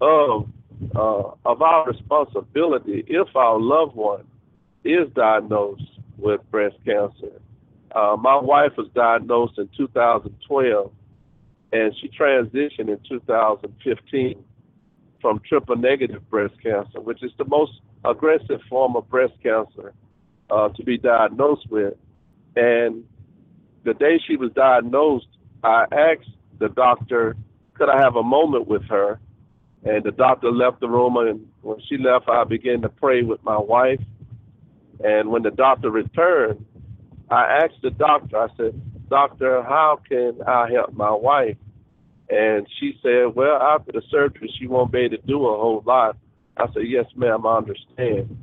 of 0.02 0.50
uh, 0.94 1.30
of 1.46 1.62
our 1.62 1.86
responsibility 1.86 3.02
if 3.06 3.34
our 3.34 3.58
loved 3.58 3.96
one 3.96 4.26
is 4.84 5.08
diagnosed 5.14 5.90
with 6.18 6.42
breast 6.50 6.76
cancer. 6.84 7.40
Uh, 7.94 8.18
my 8.20 8.36
wife 8.36 8.72
was 8.76 8.88
diagnosed 8.94 9.56
in 9.56 9.66
2012, 9.78 10.92
and 11.72 11.94
she 11.98 12.08
transitioned 12.08 12.90
in 12.90 12.98
2015 13.08 14.44
from 15.22 15.40
triple 15.48 15.76
negative 15.76 16.28
breast 16.28 16.54
cancer, 16.62 17.00
which 17.00 17.22
is 17.22 17.32
the 17.38 17.46
most 17.46 17.72
aggressive 18.04 18.60
form 18.68 18.94
of 18.94 19.08
breast 19.08 19.32
cancer 19.42 19.94
uh, 20.50 20.68
to 20.68 20.84
be 20.84 20.98
diagnosed 20.98 21.66
with. 21.70 21.94
And 22.56 23.04
the 23.84 23.94
day 23.94 24.20
she 24.26 24.36
was 24.36 24.50
diagnosed, 24.52 25.28
I 25.62 25.84
asked 25.92 26.30
the 26.58 26.68
doctor, 26.68 27.36
could 27.74 27.88
I 27.88 28.00
have 28.00 28.16
a 28.16 28.22
moment 28.22 28.68
with 28.68 28.84
her? 28.84 29.20
And 29.84 30.04
the 30.04 30.10
doctor 30.10 30.50
left 30.50 30.80
the 30.80 30.88
room, 30.88 31.16
and 31.16 31.46
when 31.62 31.78
she 31.88 31.96
left, 31.96 32.28
I 32.28 32.44
began 32.44 32.82
to 32.82 32.88
pray 32.88 33.22
with 33.22 33.42
my 33.42 33.58
wife. 33.58 34.00
And 35.02 35.30
when 35.30 35.42
the 35.42 35.50
doctor 35.50 35.90
returned, 35.90 36.66
I 37.30 37.62
asked 37.62 37.80
the 37.82 37.90
doctor, 37.90 38.36
I 38.36 38.48
said, 38.56 38.80
Doctor, 39.08 39.62
how 39.62 40.00
can 40.08 40.40
I 40.46 40.70
help 40.70 40.92
my 40.92 41.10
wife? 41.10 41.56
And 42.28 42.66
she 42.78 42.98
said, 43.02 43.34
Well, 43.34 43.56
after 43.60 43.92
the 43.92 44.02
surgery, 44.10 44.52
she 44.58 44.66
won't 44.66 44.92
be 44.92 45.00
able 45.00 45.16
to 45.16 45.22
do 45.22 45.46
a 45.46 45.56
whole 45.56 45.82
lot. 45.84 46.16
I 46.56 46.66
said, 46.72 46.82
Yes, 46.86 47.06
ma'am, 47.16 47.46
I 47.46 47.56
understand. 47.56 48.36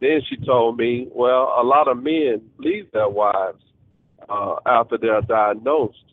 Then 0.00 0.20
she 0.28 0.36
told 0.44 0.76
me, 0.76 1.08
Well, 1.10 1.54
a 1.58 1.64
lot 1.64 1.88
of 1.88 2.02
men 2.02 2.42
leave 2.58 2.90
their 2.92 3.08
wives 3.08 3.62
uh, 4.28 4.56
after 4.66 4.98
they're 4.98 5.22
diagnosed. 5.22 6.04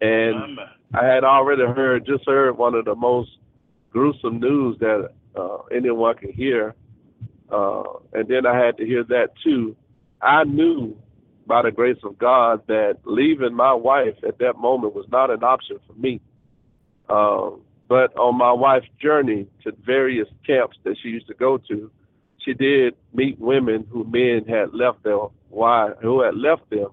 And 0.00 0.58
I 0.92 1.06
had 1.06 1.24
already 1.24 1.64
heard, 1.64 2.06
just 2.06 2.26
heard 2.26 2.56
one 2.56 2.74
of 2.74 2.84
the 2.84 2.94
most 2.94 3.30
gruesome 3.90 4.40
news 4.40 4.78
that 4.80 5.10
uh, 5.36 5.58
anyone 5.72 6.16
can 6.16 6.32
hear. 6.32 6.74
Uh, 7.50 7.84
and 8.12 8.28
then 8.28 8.46
I 8.46 8.58
had 8.58 8.76
to 8.78 8.86
hear 8.86 9.04
that 9.04 9.30
too. 9.42 9.76
I 10.20 10.44
knew 10.44 10.96
by 11.46 11.62
the 11.62 11.70
grace 11.70 11.98
of 12.02 12.18
God 12.18 12.62
that 12.68 12.98
leaving 13.04 13.54
my 13.54 13.74
wife 13.74 14.16
at 14.26 14.38
that 14.38 14.56
moment 14.56 14.94
was 14.94 15.06
not 15.10 15.30
an 15.30 15.44
option 15.44 15.78
for 15.86 15.92
me. 15.94 16.20
Um, 17.08 17.60
but 17.88 18.16
on 18.16 18.36
my 18.36 18.52
wife's 18.52 18.88
journey 19.00 19.46
to 19.62 19.72
various 19.84 20.28
camps 20.46 20.78
that 20.84 20.96
she 21.02 21.08
used 21.08 21.26
to 21.26 21.34
go 21.34 21.58
to, 21.68 21.90
she 22.38 22.54
did 22.54 22.94
meet 23.12 23.38
women 23.38 23.86
who 23.90 24.04
men 24.04 24.44
had 24.46 24.72
left 24.72 25.02
their 25.02 25.18
wives, 25.54 25.96
who 26.02 26.22
had 26.22 26.34
left 26.34 26.68
them 26.70 26.88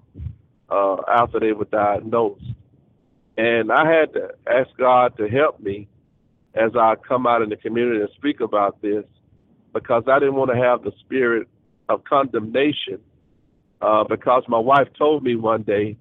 uh, 0.70 0.96
after 1.08 1.40
they 1.40 1.52
were 1.52 1.66
diagnosed. 1.66 2.44
And 3.36 3.72
I 3.72 3.90
had 3.90 4.12
to 4.14 4.30
ask 4.46 4.70
God 4.78 5.16
to 5.16 5.28
help 5.28 5.60
me 5.60 5.88
as 6.54 6.72
I 6.76 6.94
come 6.96 7.26
out 7.26 7.42
in 7.42 7.48
the 7.48 7.56
community 7.56 8.00
and 8.00 8.10
speak 8.16 8.40
about 8.40 8.80
this 8.82 9.04
because 9.72 10.04
I 10.06 10.18
didn't 10.18 10.34
want 10.34 10.50
to 10.50 10.56
have 10.56 10.82
the 10.82 10.92
spirit 11.00 11.48
of 11.88 12.04
condemnation 12.04 13.00
uh, 13.80 14.04
because 14.04 14.44
my 14.48 14.58
wife 14.58 14.88
told 14.98 15.22
me 15.22 15.34
one 15.34 15.62
day 15.62 15.96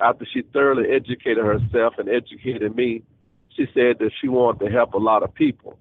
after 0.00 0.26
she 0.32 0.42
thoroughly 0.52 0.90
educated 0.90 1.44
herself 1.44 1.94
and 1.98 2.08
educated 2.08 2.74
me, 2.74 3.02
she 3.56 3.66
said 3.72 3.98
that 4.00 4.10
she 4.20 4.28
wanted 4.28 4.66
to 4.66 4.70
help 4.70 4.94
a 4.94 4.98
lot 4.98 5.22
of 5.22 5.32
people. 5.34 5.78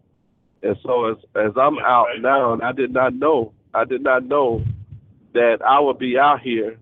And 0.61 0.77
so 0.83 1.11
as 1.11 1.17
as 1.35 1.51
I'm 1.57 1.79
out 1.79 2.07
now, 2.19 2.53
and 2.53 2.61
I 2.61 2.71
did 2.71 2.93
not 2.93 3.13
know, 3.13 3.51
I 3.73 3.83
did 3.83 4.01
not 4.01 4.25
know 4.25 4.63
that 5.33 5.59
I 5.67 5.79
would 5.79 5.99
be 5.99 6.17
out 6.17 6.41
here 6.41 6.77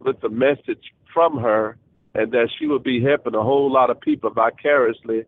with 0.00 0.20
the 0.20 0.28
message 0.28 0.92
from 1.12 1.38
her, 1.38 1.76
and 2.14 2.32
that 2.32 2.48
she 2.58 2.66
would 2.66 2.82
be 2.82 3.02
helping 3.02 3.34
a 3.34 3.42
whole 3.42 3.70
lot 3.70 3.90
of 3.90 4.00
people 4.00 4.30
vicariously 4.30 5.24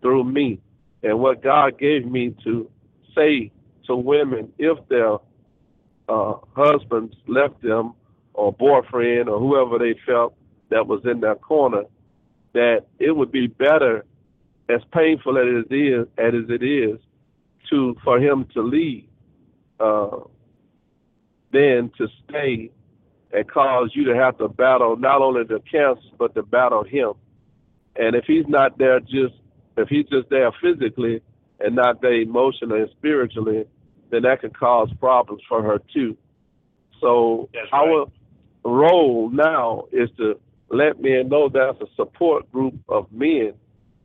through 0.00 0.24
me. 0.24 0.60
And 1.02 1.18
what 1.18 1.42
God 1.42 1.78
gave 1.78 2.06
me 2.06 2.34
to 2.44 2.70
say 3.14 3.50
to 3.86 3.96
women 3.96 4.52
if 4.58 4.78
their 4.88 5.16
uh, 6.08 6.34
husbands 6.54 7.14
left 7.26 7.60
them 7.62 7.94
or 8.34 8.52
boyfriend 8.52 9.28
or 9.28 9.38
whoever 9.38 9.78
they 9.78 9.98
felt 10.06 10.34
that 10.70 10.86
was 10.86 11.02
in 11.04 11.20
their 11.20 11.34
corner, 11.34 11.84
that 12.54 12.86
it 12.98 13.12
would 13.12 13.32
be 13.32 13.46
better, 13.46 14.04
as 14.68 14.80
painful 14.92 15.36
as 15.38 15.66
it 15.70 15.74
is, 15.74 16.06
as 16.18 16.48
it 16.48 16.62
is, 16.62 16.98
to 17.70 17.96
for 18.04 18.18
him 18.18 18.46
to 18.54 18.62
leave, 18.62 19.04
uh, 19.80 20.18
than 21.52 21.90
to 21.98 22.08
stay 22.28 22.70
and 23.32 23.50
cause 23.50 23.90
you 23.94 24.04
to 24.04 24.14
have 24.14 24.36
to 24.38 24.48
battle 24.48 24.96
not 24.96 25.20
only 25.20 25.44
the 25.44 25.60
cancer 25.70 26.02
but 26.18 26.34
to 26.34 26.42
battle 26.42 26.84
him. 26.84 27.12
And 27.96 28.14
if 28.14 28.24
he's 28.26 28.46
not 28.48 28.78
there, 28.78 29.00
just 29.00 29.34
if 29.76 29.88
he's 29.88 30.06
just 30.06 30.28
there 30.30 30.52
physically 30.60 31.22
and 31.60 31.74
not 31.76 32.02
there 32.02 32.14
emotionally 32.14 32.82
and 32.82 32.90
spiritually, 32.90 33.64
then 34.10 34.22
that 34.22 34.40
can 34.40 34.50
cause 34.50 34.90
problems 35.00 35.42
for 35.48 35.62
her 35.62 35.80
too. 35.92 36.16
So 37.00 37.48
our 37.72 38.06
role 38.64 39.30
now 39.30 39.84
is 39.92 40.10
to 40.18 40.38
let 40.70 41.00
men 41.00 41.28
know 41.28 41.48
there's 41.48 41.76
a 41.80 41.86
support 41.96 42.50
group 42.52 42.74
of 42.88 43.10
men. 43.12 43.54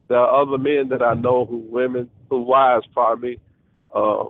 There 0.08 0.18
are 0.18 0.42
other 0.42 0.58
men 0.58 0.90
that 0.90 1.02
I 1.02 1.14
know 1.14 1.46
who 1.46 1.58
women, 1.58 2.10
who 2.30 2.42
wives, 2.42 2.88
pardon 2.94 3.30
me, 3.30 3.38
uh, 3.94 4.26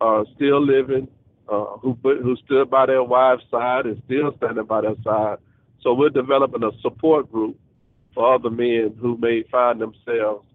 are 0.00 0.24
still 0.34 0.64
living, 0.64 1.08
uh, 1.48 1.76
who 1.78 1.96
who 2.02 2.36
stood 2.44 2.70
by 2.70 2.86
their 2.86 3.02
wives' 3.02 3.42
side 3.50 3.86
and 3.86 4.02
still 4.04 4.34
standing 4.36 4.64
by 4.64 4.80
their 4.80 4.96
side. 5.04 5.38
So 5.82 5.94
we're 5.94 6.10
developing 6.10 6.62
a 6.64 6.72
support 6.82 7.30
group 7.30 7.56
for 8.14 8.34
other 8.34 8.50
men 8.50 8.96
who 9.00 9.16
may 9.18 9.44
find 9.50 9.80
themselves 9.80 10.46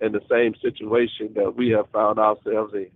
in 0.00 0.12
the 0.12 0.20
same 0.28 0.54
situation 0.60 1.32
that 1.36 1.54
we 1.54 1.70
have 1.70 1.88
found 1.90 2.18
ourselves 2.18 2.74
in. 2.74 2.90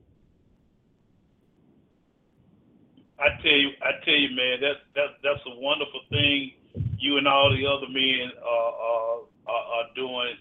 I 3.19 3.29
tell 3.41 3.53
you, 3.53 3.71
I 3.81 4.05
tell 4.05 4.15
you, 4.15 4.35
man, 4.35 4.59
that's 4.61 4.83
that's 4.95 5.15
that's 5.23 5.45
a 5.47 5.61
wonderful 5.61 6.01
thing. 6.11 6.53
You 6.99 7.17
and 7.17 7.29
all 7.29 7.49
the 7.49 7.65
other 7.65 7.89
men 7.89 8.29
are 8.43 8.73
are, 8.75 9.19
are, 9.47 9.65
are 9.79 9.89
doing 9.95 10.37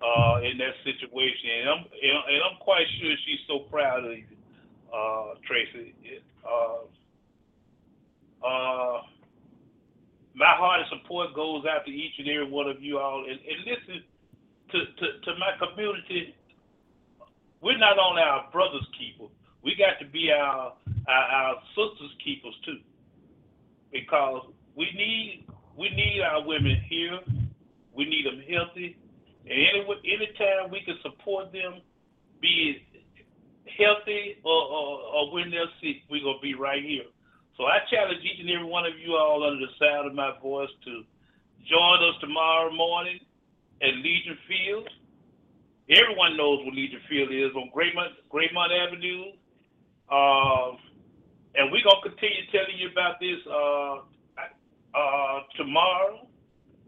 uh, 0.00 0.40
in 0.40 0.56
that 0.58 0.74
situation, 0.84 1.50
and 1.60 1.68
I'm 1.68 1.82
and 1.84 2.40
I'm 2.48 2.58
quite 2.60 2.86
sure 3.00 3.10
she's 3.26 3.44
so 3.48 3.66
proud 3.70 4.04
of 4.04 4.12
you, 4.12 4.24
uh, 4.94 5.34
Tracy. 5.44 5.94
Uh, 6.44 6.84
uh, 8.46 9.00
my 10.34 10.52
heart 10.56 10.80
and 10.80 11.00
support 11.00 11.34
goes 11.34 11.64
out 11.64 11.84
to 11.86 11.90
each 11.90 12.12
and 12.18 12.28
every 12.28 12.50
one 12.50 12.68
of 12.68 12.82
you 12.82 12.98
all, 12.98 13.24
and, 13.24 13.38
and 13.40 13.58
listen 13.64 14.04
to, 14.72 14.78
to 14.78 15.20
to 15.24 15.38
my 15.38 15.52
community. 15.58 16.34
We're 17.60 17.78
not 17.78 17.98
only 17.98 18.20
our 18.20 18.50
brothers' 18.52 18.86
keeper, 18.98 19.30
we 19.62 19.74
got 19.76 19.98
to 20.04 20.10
be 20.10 20.30
our 20.30 20.74
our, 21.08 21.24
our 21.24 21.54
sisters 21.74 22.12
keepers 22.22 22.54
too, 22.64 22.78
because 23.92 24.46
we 24.76 24.86
need 24.94 25.46
we 25.76 25.88
need 25.90 26.20
our 26.22 26.46
women 26.46 26.82
here. 26.88 27.18
We 27.94 28.04
need 28.06 28.26
them 28.26 28.42
healthy, 28.50 28.96
and 29.46 29.52
any 29.52 29.86
anytime 30.04 30.70
we 30.70 30.82
can 30.84 30.96
support 31.00 31.52
them, 31.52 31.80
be 32.40 32.74
it 32.74 32.93
healthy 33.66 34.38
or, 34.44 34.62
or, 34.62 35.00
or 35.00 35.32
when 35.32 35.50
they're 35.50 35.70
sick, 35.80 36.04
we're 36.10 36.22
gonna 36.22 36.42
be 36.42 36.54
right 36.54 36.82
here. 36.82 37.08
So 37.56 37.64
I 37.64 37.78
challenge 37.90 38.20
each 38.24 38.40
and 38.40 38.50
every 38.50 38.66
one 38.66 38.84
of 38.84 38.98
you 38.98 39.14
all 39.14 39.46
under 39.46 39.64
the 39.64 39.72
sound 39.78 40.08
of 40.08 40.14
my 40.14 40.32
voice 40.42 40.70
to 40.84 41.02
join 41.68 41.98
us 42.02 42.18
tomorrow 42.20 42.72
morning 42.72 43.20
at 43.80 43.94
Legion 44.02 44.38
Field. 44.48 44.88
Everyone 45.88 46.36
knows 46.36 46.64
what 46.64 46.74
Legion 46.74 47.00
Field 47.08 47.30
is 47.30 47.54
on 47.54 47.70
Graymont, 47.70 48.16
Graymont 48.32 48.72
Avenue. 48.72 49.36
Uh, 50.10 50.76
and 51.54 51.70
we're 51.70 51.84
going 51.84 52.00
to 52.02 52.08
continue 52.10 52.42
telling 52.50 52.76
you 52.76 52.90
about 52.90 53.20
this 53.20 53.38
uh, 53.46 54.02
uh, 54.96 55.40
tomorrow. 55.56 56.26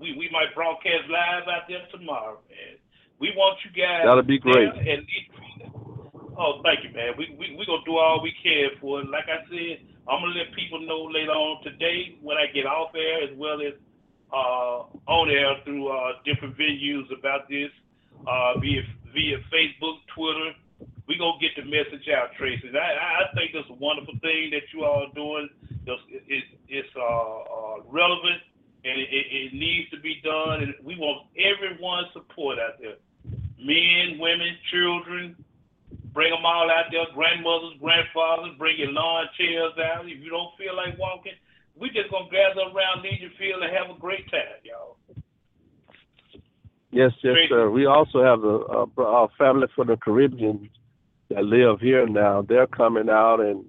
We, 0.00 0.16
we 0.18 0.28
might 0.32 0.54
broadcast 0.54 1.08
live 1.08 1.48
out 1.48 1.68
there 1.68 1.86
tomorrow, 1.92 2.40
man. 2.50 2.76
We 3.20 3.32
want 3.36 3.58
you 3.64 3.70
guys. 3.70 4.02
That'll 4.04 4.22
be 4.22 4.38
great. 4.38 4.74
Legion. 4.74 5.06
Oh, 6.38 6.60
thank 6.62 6.84
you, 6.84 6.92
man. 6.92 7.14
We 7.16 7.34
we 7.38 7.56
we 7.56 7.64
gonna 7.64 7.84
do 7.84 7.96
all 7.96 8.20
we 8.22 8.32
can 8.42 8.76
for 8.80 9.00
it. 9.00 9.08
Like 9.08 9.24
I 9.24 9.40
said, 9.48 9.88
I'm 10.04 10.20
gonna 10.20 10.36
let 10.36 10.52
people 10.54 10.80
know 10.84 11.08
later 11.08 11.32
on 11.32 11.64
today 11.64 12.18
when 12.20 12.36
I 12.36 12.46
get 12.52 12.66
off 12.66 12.92
air, 12.94 13.24
as 13.24 13.32
well 13.36 13.60
as 13.64 13.72
uh, 14.32 14.84
on 15.08 15.30
air 15.30 15.56
through 15.64 15.88
uh, 15.88 16.20
different 16.24 16.56
venues 16.58 17.08
about 17.16 17.48
this, 17.48 17.72
uh, 18.28 18.60
be 18.60 18.82
via 19.14 19.38
Facebook, 19.48 20.04
Twitter. 20.14 20.52
We 21.08 21.16
gonna 21.16 21.40
get 21.40 21.56
the 21.56 21.64
message 21.64 22.04
out, 22.12 22.36
Tracy. 22.36 22.68
I, 22.68 22.78
I 22.78 23.08
I 23.24 23.34
think 23.34 23.52
it's 23.54 23.70
a 23.70 23.78
wonderful 23.80 24.14
thing 24.20 24.52
that 24.52 24.68
you 24.74 24.84
all 24.84 25.08
are 25.08 25.14
doing. 25.14 25.48
It's, 25.86 26.02
it's, 26.28 26.46
it's 26.68 26.92
uh, 26.96 27.00
uh, 27.00 27.76
relevant 27.88 28.42
and 28.84 29.00
it, 29.00 29.08
it, 29.10 29.26
it 29.30 29.54
needs 29.54 29.88
to 29.90 30.00
be 30.00 30.20
done. 30.22 30.62
And 30.62 30.74
we 30.84 30.96
want 30.96 31.26
everyone's 31.38 32.08
support 32.12 32.58
out 32.58 32.78
there. 32.80 32.98
Men, 33.58 34.18
women, 34.18 34.58
children, 34.70 35.36
bring 36.16 36.32
them 36.32 36.46
all 36.46 36.70
out 36.70 36.88
there. 36.90 37.04
Grandmothers, 37.14 37.76
grandfathers, 37.78 38.56
bring 38.56 38.78
your 38.78 38.90
lawn 38.90 39.26
chairs 39.36 39.76
out. 39.76 40.08
If 40.08 40.18
you 40.24 40.30
don't 40.30 40.56
feel 40.56 40.74
like 40.74 40.98
walking, 40.98 41.36
we 41.78 41.90
just 41.90 42.10
gonna 42.10 42.32
gather 42.32 42.72
around 42.72 43.02
Legion 43.02 43.30
Field 43.38 43.62
and 43.62 43.76
have 43.76 43.94
a 43.94 44.00
great 44.00 44.24
time, 44.30 44.64
y'all. 44.64 44.96
Yes, 46.90 47.12
yes, 47.22 47.36
sir. 47.50 47.68
We 47.68 47.84
also 47.84 48.24
have 48.24 48.42
a, 48.44 48.56
a, 48.56 49.26
a 49.26 49.28
family 49.36 49.66
from 49.74 49.88
the 49.88 49.98
Caribbean 49.98 50.70
that 51.28 51.44
live 51.44 51.80
here 51.80 52.08
now. 52.08 52.40
They're 52.40 52.66
coming 52.66 53.10
out, 53.10 53.40
and 53.40 53.66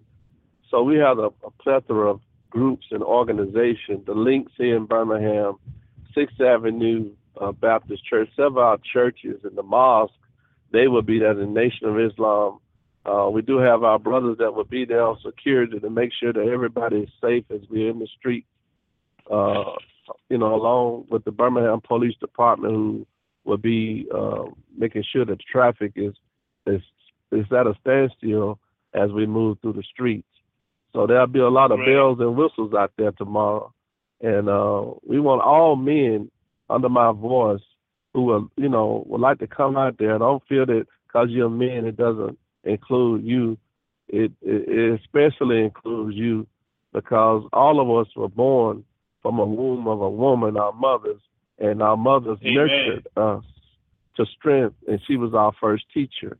so 0.71 0.83
we 0.83 0.95
have 0.99 1.19
a, 1.19 1.29
a 1.43 1.51
plethora 1.59 2.11
of 2.11 2.21
groups 2.49 2.85
and 2.91 3.03
organizations. 3.03 4.05
The 4.05 4.13
Links 4.13 4.53
here 4.57 4.77
in 4.77 4.85
Birmingham, 4.85 5.55
Sixth 6.15 6.39
Avenue 6.39 7.11
uh, 7.41 7.51
Baptist 7.51 8.05
Church, 8.05 8.29
several 8.37 8.77
churches, 8.93 9.41
and 9.43 9.57
the 9.57 9.63
mosque. 9.63 10.13
They 10.71 10.87
will 10.87 11.01
be 11.01 11.19
there. 11.19 11.33
The 11.33 11.45
Nation 11.45 11.87
of 11.87 11.99
Islam. 11.99 12.59
Uh, 13.05 13.29
we 13.29 13.41
do 13.41 13.57
have 13.57 13.83
our 13.83 13.97
brothers 13.97 14.37
that 14.39 14.53
will 14.53 14.65
be 14.65 14.83
there 14.83 15.01
on 15.03 15.17
security 15.25 15.79
to 15.79 15.89
make 15.89 16.11
sure 16.19 16.33
that 16.33 16.47
everybody 16.47 16.97
is 16.97 17.09
safe 17.21 17.45
as 17.53 17.61
we're 17.69 17.89
in 17.89 17.99
the 17.99 18.07
street. 18.19 18.45
Uh, 19.31 19.63
you 20.29 20.37
know, 20.37 20.55
along 20.55 21.05
with 21.09 21.23
the 21.23 21.31
Birmingham 21.31 21.79
Police 21.81 22.15
Department, 22.19 22.73
who 22.73 23.07
will 23.45 23.57
be 23.57 24.07
uh, 24.13 24.43
making 24.77 25.03
sure 25.11 25.25
that 25.25 25.39
traffic 25.39 25.93
is 25.95 26.13
is 26.65 26.81
is 27.31 27.45
at 27.51 27.67
a 27.67 27.73
standstill 27.81 28.59
as 28.93 29.11
we 29.11 29.25
move 29.25 29.57
through 29.61 29.73
the 29.73 29.83
streets. 29.83 30.27
So 30.93 31.07
there'll 31.07 31.27
be 31.27 31.39
a 31.39 31.49
lot 31.49 31.71
of 31.71 31.79
Right. 31.79 31.87
bells 31.87 32.19
and 32.19 32.35
whistles 32.35 32.73
out 32.73 32.91
there 32.97 33.11
tomorrow, 33.11 33.73
and 34.21 34.49
uh, 34.49 34.85
we 35.05 35.19
want 35.19 35.41
all 35.41 35.75
men 35.75 36.29
under 36.69 36.89
my 36.89 37.11
voice 37.11 37.61
who 38.17 38.23
will, 38.23 38.49
you 38.55 38.67
know, 38.67 39.03
would 39.05 39.21
like 39.21 39.37
to 39.37 39.45
come 39.45 39.77
out 39.77 39.99
there. 39.99 40.17
Don't 40.17 40.41
feel 40.47 40.65
that 40.65 40.87
because 41.05 41.27
you're 41.29 41.45
a 41.45 41.49
man, 41.51 41.85
it 41.85 41.97
doesn't 41.97 42.35
include 42.63 43.23
you. 43.23 43.59
It, 44.07 44.31
it, 44.41 44.67
it 44.67 44.99
especially 44.99 45.63
includes 45.63 46.17
you 46.17 46.47
because 46.93 47.47
all 47.53 47.79
of 47.79 48.07
us 48.07 48.11
were 48.15 48.27
born 48.27 48.83
from 49.21 49.37
a 49.37 49.45
womb 49.45 49.87
of 49.87 50.01
a 50.01 50.09
woman, 50.09 50.57
our 50.57 50.73
mothers, 50.73 51.21
and 51.59 51.83
our 51.83 51.95
mothers 51.95 52.39
Amen. 52.41 52.55
nurtured 52.55 53.07
us 53.17 53.43
to 54.15 54.25
strength, 54.35 54.77
and 54.87 54.99
she 55.05 55.15
was 55.15 55.35
our 55.35 55.51
first 55.61 55.83
teacher. 55.93 56.39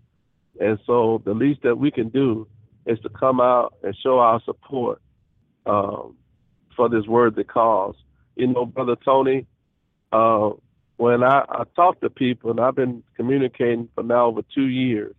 And 0.59 0.79
so 0.87 1.21
the 1.25 1.35
least 1.35 1.61
that 1.61 1.77
we 1.77 1.91
can 1.91 2.09
do 2.09 2.47
is 2.87 2.97
to 3.01 3.09
come 3.09 3.39
out 3.39 3.75
and 3.83 3.95
show 4.01 4.17
our 4.17 4.41
support 4.45 4.99
um, 5.67 6.15
for 6.75 6.89
this 6.89 7.05
worthy 7.05 7.43
cause. 7.43 7.93
You 8.35 8.47
know, 8.47 8.65
Brother 8.65 8.95
Tony, 9.05 9.45
uh, 10.11 10.51
when 10.97 11.23
I, 11.23 11.45
I 11.47 11.63
talk 11.75 12.01
to 12.01 12.09
people, 12.09 12.51
and 12.51 12.59
I've 12.59 12.75
been 12.75 13.03
communicating 13.15 13.87
for 13.95 14.03
now 14.03 14.27
over 14.27 14.41
two 14.53 14.67
years, 14.67 15.15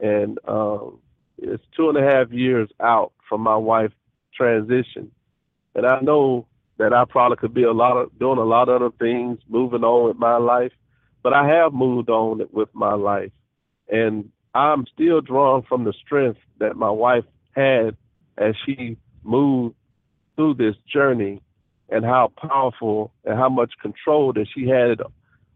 and 0.00 0.38
um, 0.46 0.98
it's 1.38 1.62
two 1.76 1.88
and 1.88 1.98
a 1.98 2.02
half 2.02 2.30
years 2.30 2.68
out 2.80 3.12
from 3.28 3.40
my 3.40 3.56
wife 3.56 3.92
transition, 4.34 5.10
and 5.74 5.86
I 5.86 6.00
know 6.00 6.46
that 6.78 6.92
I 6.92 7.04
probably 7.04 7.36
could 7.36 7.54
be 7.54 7.62
a 7.62 7.72
lot 7.72 7.96
of 7.96 8.16
doing 8.18 8.38
a 8.38 8.44
lot 8.44 8.68
of 8.68 8.82
other 8.82 8.90
things, 8.98 9.38
moving 9.48 9.84
on 9.84 10.08
with 10.08 10.18
my 10.18 10.36
life, 10.36 10.72
but 11.22 11.32
I 11.32 11.46
have 11.48 11.72
moved 11.72 12.10
on 12.10 12.42
with 12.52 12.68
my 12.74 12.94
life, 12.94 13.30
and 13.88 14.30
I'm 14.54 14.84
still 14.92 15.20
drawn 15.20 15.62
from 15.62 15.84
the 15.84 15.92
strength 15.92 16.40
that 16.58 16.76
my 16.76 16.90
wife 16.90 17.24
had 17.52 17.96
as 18.36 18.54
she 18.66 18.96
moved 19.22 19.76
through 20.34 20.54
this 20.54 20.74
journey 20.92 21.40
and 21.94 22.04
how 22.04 22.32
powerful 22.36 23.12
and 23.24 23.38
how 23.38 23.48
much 23.48 23.72
control 23.80 24.32
that 24.32 24.46
she 24.52 24.68
had 24.68 25.00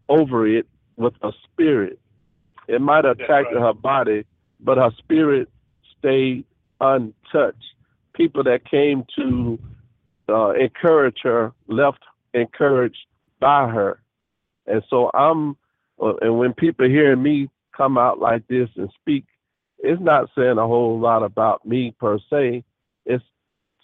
over 0.07 0.47
it 0.47 0.65
with 0.95 1.13
her 1.21 1.31
spirit. 1.43 1.99
It 2.67 2.81
might 2.81 3.03
have 3.03 3.19
attacked 3.19 3.53
right. 3.53 3.61
her 3.61 3.73
body, 3.73 4.25
but 4.59 4.77
her 4.77 4.91
spirit 4.97 5.49
stayed 5.97 6.45
untouched. 6.79 7.57
People 8.13 8.43
that 8.43 8.69
came 8.69 9.03
to 9.17 9.59
uh, 10.29 10.51
encourage 10.51 11.17
her 11.23 11.51
left 11.67 11.99
encouraged 12.33 13.05
by 13.39 13.67
her. 13.67 13.99
And 14.65 14.83
so 14.89 15.09
I'm, 15.13 15.57
uh, 16.01 16.13
and 16.21 16.37
when 16.37 16.53
people 16.53 16.87
hear 16.87 17.15
me 17.15 17.49
come 17.75 17.97
out 17.97 18.19
like 18.19 18.47
this 18.47 18.69
and 18.75 18.89
speak, 19.01 19.25
it's 19.79 20.01
not 20.01 20.29
saying 20.37 20.57
a 20.57 20.67
whole 20.67 20.99
lot 20.99 21.23
about 21.23 21.65
me 21.65 21.95
per 21.99 22.19
se. 22.29 22.63
It's 23.05 23.23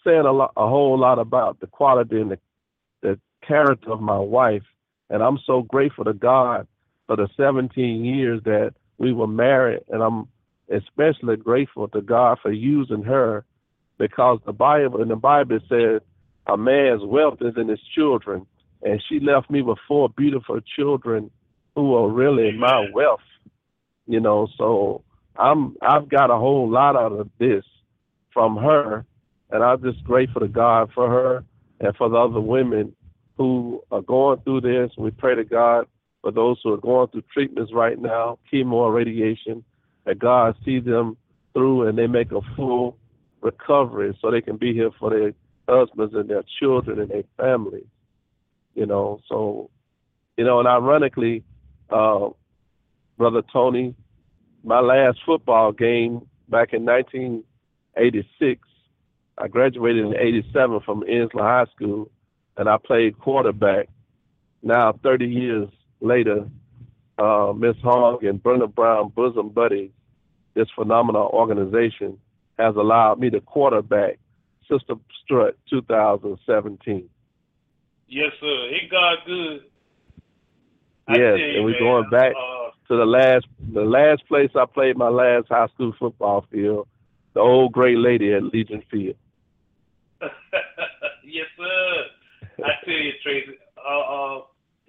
saying 0.06 0.26
a, 0.26 0.32
lot, 0.32 0.54
a 0.56 0.68
whole 0.68 0.98
lot 0.98 1.20
about 1.20 1.60
the 1.60 1.68
quality 1.68 2.22
and 2.22 2.32
the, 2.32 2.38
the 2.38 2.45
character 3.48 3.92
of 3.92 4.02
my 4.02 4.20
wife. 4.20 4.64
And 5.10 5.22
I'm 5.22 5.40
so 5.46 5.62
grateful 5.62 6.06
to 6.06 6.14
God 6.14 6.68
for 7.08 7.16
the 7.16 7.28
17 7.38 8.04
years 8.04 8.42
that 8.46 8.74
we 8.98 9.14
were 9.14 9.28
married. 9.28 9.82
And 9.90 10.02
I'm 10.02 10.28
especially 10.70 11.38
grateful 11.38 11.88
to 11.90 12.02
God 12.02 12.40
for 12.42 12.52
using 12.52 13.04
her 13.04 13.46
because 13.98 14.40
the 14.46 14.54
Bible, 14.54 15.02
in 15.02 15.10
the 15.10 15.16
Bible, 15.16 15.58
it 15.58 15.64
says 15.70 16.02
a 16.48 16.58
man's 16.58 17.04
wealth 17.04 17.40
is 17.42 17.56
in 17.58 17.68
his 17.68 17.82
children. 17.94 18.46
And 18.82 19.02
she 19.08 19.20
left 19.20 19.50
me 19.50 19.62
with 19.62 19.78
four 19.88 20.10
beautiful 20.10 20.60
children 20.76 21.32
who 21.76 21.96
are 21.96 22.10
really 22.10 22.52
my 22.52 22.88
wealth. 22.94 23.20
You 24.08 24.20
know, 24.20 24.48
so 24.58 25.04
I'm 25.38 25.76
I've 25.82 26.08
got 26.10 26.30
a 26.30 26.38
whole 26.38 26.70
lot 26.70 26.96
out 26.96 27.12
of 27.12 27.30
this 27.40 27.64
from 28.32 28.58
her, 28.58 29.06
and 29.50 29.64
I'm 29.64 29.82
just 29.82 30.04
grateful 30.04 30.42
to 30.42 30.48
God 30.48 30.92
for 30.94 31.10
her 31.10 31.44
and 31.80 31.96
for 31.96 32.10
the 32.10 32.18
other 32.18 32.40
women 32.40 32.96
who 33.38 33.84
are 33.92 34.02
going 34.02 34.40
through 34.42 34.62
this. 34.62 34.92
We 34.98 35.12
pray 35.12 35.36
to 35.36 35.44
God 35.44 35.88
for 36.22 36.32
those 36.32 36.60
who 36.64 36.74
are 36.74 36.78
going 36.78 37.08
through 37.10 37.24
treatments 37.34 37.72
right 37.74 38.00
now, 38.00 38.40
chemo 38.52 38.94
radiation, 38.94 39.64
that 40.06 40.20
God 40.20 40.56
see 40.64 40.80
them 40.80 41.18
through 41.54 41.88
and 41.88 41.98
they 41.98 42.08
make 42.08 42.32
a 42.32 42.42
full 42.56 42.98
recovery 43.42 44.18
so 44.22 44.32
they 44.32 44.42
can 44.42 44.58
be 44.58 44.74
here 44.74 44.92
for 45.00 45.10
their 45.10 45.34
husbands 45.68 46.14
and 46.14 46.30
their 46.30 46.44
children 46.60 47.00
and 47.00 47.10
their 47.10 47.24
families. 47.38 47.86
You 48.74 48.86
know, 48.86 49.22
so 49.30 49.70
you 50.38 50.44
know, 50.44 50.60
and 50.60 50.68
ironically, 50.68 51.44
uh, 51.90 52.30
Brother 53.18 53.42
Tony, 53.54 53.96
my 54.64 54.80
last 54.82 55.20
football 55.26 55.72
game 55.72 56.28
back 56.50 56.74
in 56.74 56.84
1986, 56.86 58.68
I 59.38 59.48
graduated 59.48 60.06
in 60.06 60.18
87 60.18 60.82
from 60.82 61.04
Ensley 61.04 61.42
High 61.42 61.66
School, 61.76 62.10
and 62.58 62.70
I 62.70 62.78
played 62.78 63.20
quarterback. 63.20 63.90
Now, 64.62 64.94
30 65.04 65.26
years 65.28 65.70
later, 66.02 66.48
uh, 67.18 67.54
Miss 67.56 67.76
Hong 67.84 68.26
and 68.26 68.42
Brenda 68.42 68.68
Brown, 68.68 69.10
bosom 69.10 69.50
buddies, 69.50 69.92
this 70.54 70.68
phenomenal 70.76 71.30
organization, 71.34 72.18
has 72.58 72.76
allowed 72.76 73.20
me 73.20 73.30
to 73.30 73.42
quarterback 73.42 74.20
Sister 74.70 74.96
Strut 75.24 75.58
2017. 75.70 77.10
Yes, 78.08 78.32
sir. 78.40 78.70
It 78.70 78.90
got 78.90 79.26
good. 79.26 79.62
I 81.08 81.18
Yes, 81.18 81.38
you, 81.38 81.56
and 81.58 81.66
we're 81.66 81.72
man, 81.72 81.80
going 81.80 82.10
back 82.10 82.34
Uh, 82.36 82.72
to 82.88 82.96
the 82.98 83.06
last 83.06 83.46
the 83.74 83.82
last 83.82 84.28
place 84.28 84.50
I 84.56 84.66
played 84.66 84.98
my 84.98 85.10
last 85.10 85.48
high 85.50 85.68
school 85.68 85.94
football 86.00 86.46
field, 86.52 86.88
the 87.34 87.42
old 87.42 87.74
great 87.74 87.98
lady 87.98 88.34
at 88.34 88.44
Legion 88.44 88.82
Field. 88.90 89.16
yes, 90.22 91.48
sir. 91.58 92.06
I 92.64 92.72
tell 92.86 92.94
you, 92.94 93.12
Tracy, 93.24 93.58
uh, 93.76 94.06
uh, 94.06 94.42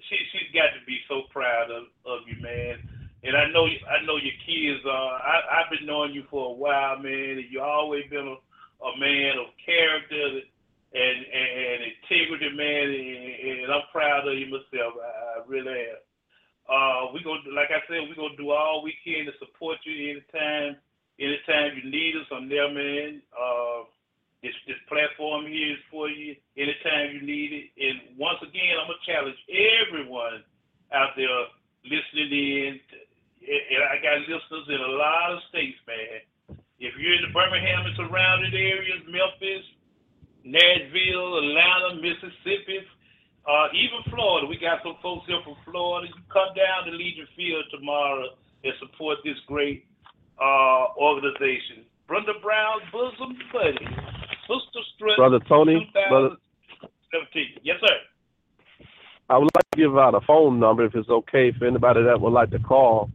she 0.07 0.17
she's 0.33 0.53
got 0.55 0.71
to 0.77 0.83
be 0.87 0.99
so 1.09 1.23
proud 1.33 1.71
of, 1.71 1.91
of 2.07 2.27
you, 2.29 2.39
man. 2.43 2.79
And 3.25 3.35
I 3.35 3.51
know 3.51 3.67
I 3.67 4.05
know 4.07 4.17
your 4.23 4.39
kids. 4.47 4.85
Uh, 4.87 4.91
I 5.19 5.63
I've 5.63 5.71
been 5.71 5.87
knowing 5.87 6.15
you 6.15 6.25
for 6.31 6.53
a 6.53 6.57
while, 6.57 6.99
man. 6.99 7.43
And 7.43 7.51
you 7.51 7.61
always 7.61 8.05
been 8.11 8.27
a, 8.27 8.39
a 8.85 8.93
man 8.99 9.41
of 9.43 9.51
character 9.65 10.47
and 10.95 11.19
and, 11.27 11.49
and 11.59 11.81
integrity, 11.91 12.51
man. 12.55 12.87
And, 12.87 13.67
and 13.67 13.73
I'm 13.73 13.91
proud 13.91 14.29
of 14.29 14.39
you 14.39 14.47
myself. 14.47 14.95
I, 15.01 15.41
I 15.41 15.49
really 15.49 15.75
am. 15.91 16.03
Uh, 16.67 17.13
we 17.15 17.23
gonna 17.23 17.47
like 17.55 17.71
I 17.71 17.83
said, 17.87 18.07
we're 18.07 18.19
gonna 18.19 18.37
do 18.37 18.51
all 18.51 18.83
we 18.83 18.95
can 19.03 19.27
to 19.27 19.33
support 19.39 19.79
you 19.87 20.11
anytime, 20.11 20.77
anytime 21.19 21.79
you 21.79 21.91
need 21.91 22.15
us. 22.19 22.27
I'm 22.31 22.49
there, 22.49 22.71
man. 22.71 23.23
Uh, 23.35 23.87
this 24.43 24.55
this 24.67 24.81
platform 24.89 25.47
here 25.47 25.75
is 25.75 25.83
for 25.91 26.09
you 26.09 26.37
anytime 26.57 27.15
you 27.15 27.23
need 27.23 27.51
it. 27.53 27.67
And 27.81 28.19
once 28.19 28.39
again, 28.43 28.77
I'm 28.81 28.89
gonna 28.89 29.07
challenge 29.07 29.39
everyone 29.81 30.45
out 30.93 31.17
there 31.17 31.51
listening 31.85 32.33
in. 32.33 32.81
And 33.47 33.83
I 33.87 34.03
got 34.03 34.27
listeners 34.27 34.67
in 34.69 34.81
a 34.81 34.93
lot 34.99 35.33
of 35.33 35.39
states, 35.49 35.79
man. 35.87 36.59
If 36.79 36.93
you're 36.99 37.15
in 37.15 37.23
the 37.23 37.33
Birmingham 37.33 37.87
and 37.87 37.97
surrounding 37.97 38.53
areas, 38.53 39.01
Memphis, 39.07 39.65
Nashville, 40.45 41.39
Atlanta, 41.39 42.03
Mississippi, 42.03 42.85
uh, 43.47 43.69
even 43.73 44.03
Florida. 44.11 44.47
We 44.47 44.59
got 44.59 44.83
some 44.83 44.99
folks 45.03 45.27
here 45.27 45.41
from 45.43 45.57
Florida. 45.65 46.09
You 46.11 46.23
come 46.31 46.51
down 46.55 46.87
to 46.87 46.91
Legion 46.91 47.27
Field 47.37 47.65
tomorrow 47.71 48.35
and 48.65 48.75
support 48.79 49.19
this 49.25 49.39
great 49.47 49.87
uh, 50.43 50.95
organization. 50.99 51.87
Brenda 52.07 52.35
Brown, 52.43 52.83
bosom 52.93 53.39
buddy, 53.53 53.87
Sister 54.49 54.81
Strut, 54.95 55.17
Brother 55.17 55.41
Tony, 55.49 55.91
brother, 56.09 56.37
Yes, 57.63 57.77
sir. 57.81 58.87
I 59.29 59.39
would 59.39 59.51
like 59.55 59.71
to 59.73 59.77
give 59.77 59.99
out 59.99 60.15
a 60.15 60.21
phone 60.21 60.61
number 60.61 60.85
if 60.85 60.95
it's 60.95 61.09
okay 61.09 61.53
for 61.59 61.67
anybody 61.67 62.03
that 62.05 62.21
would 62.21 62.33
like 62.33 62.51
to 62.51 62.59
call. 62.59 63.11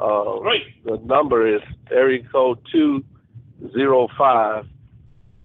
Uh, 0.00 0.38
Great. 0.38 0.84
The 0.84 0.98
number 1.04 1.54
is 1.54 1.62
area 1.90 2.22
code 2.30 2.58
two 2.70 3.04
zero 3.72 4.08
five 4.16 4.66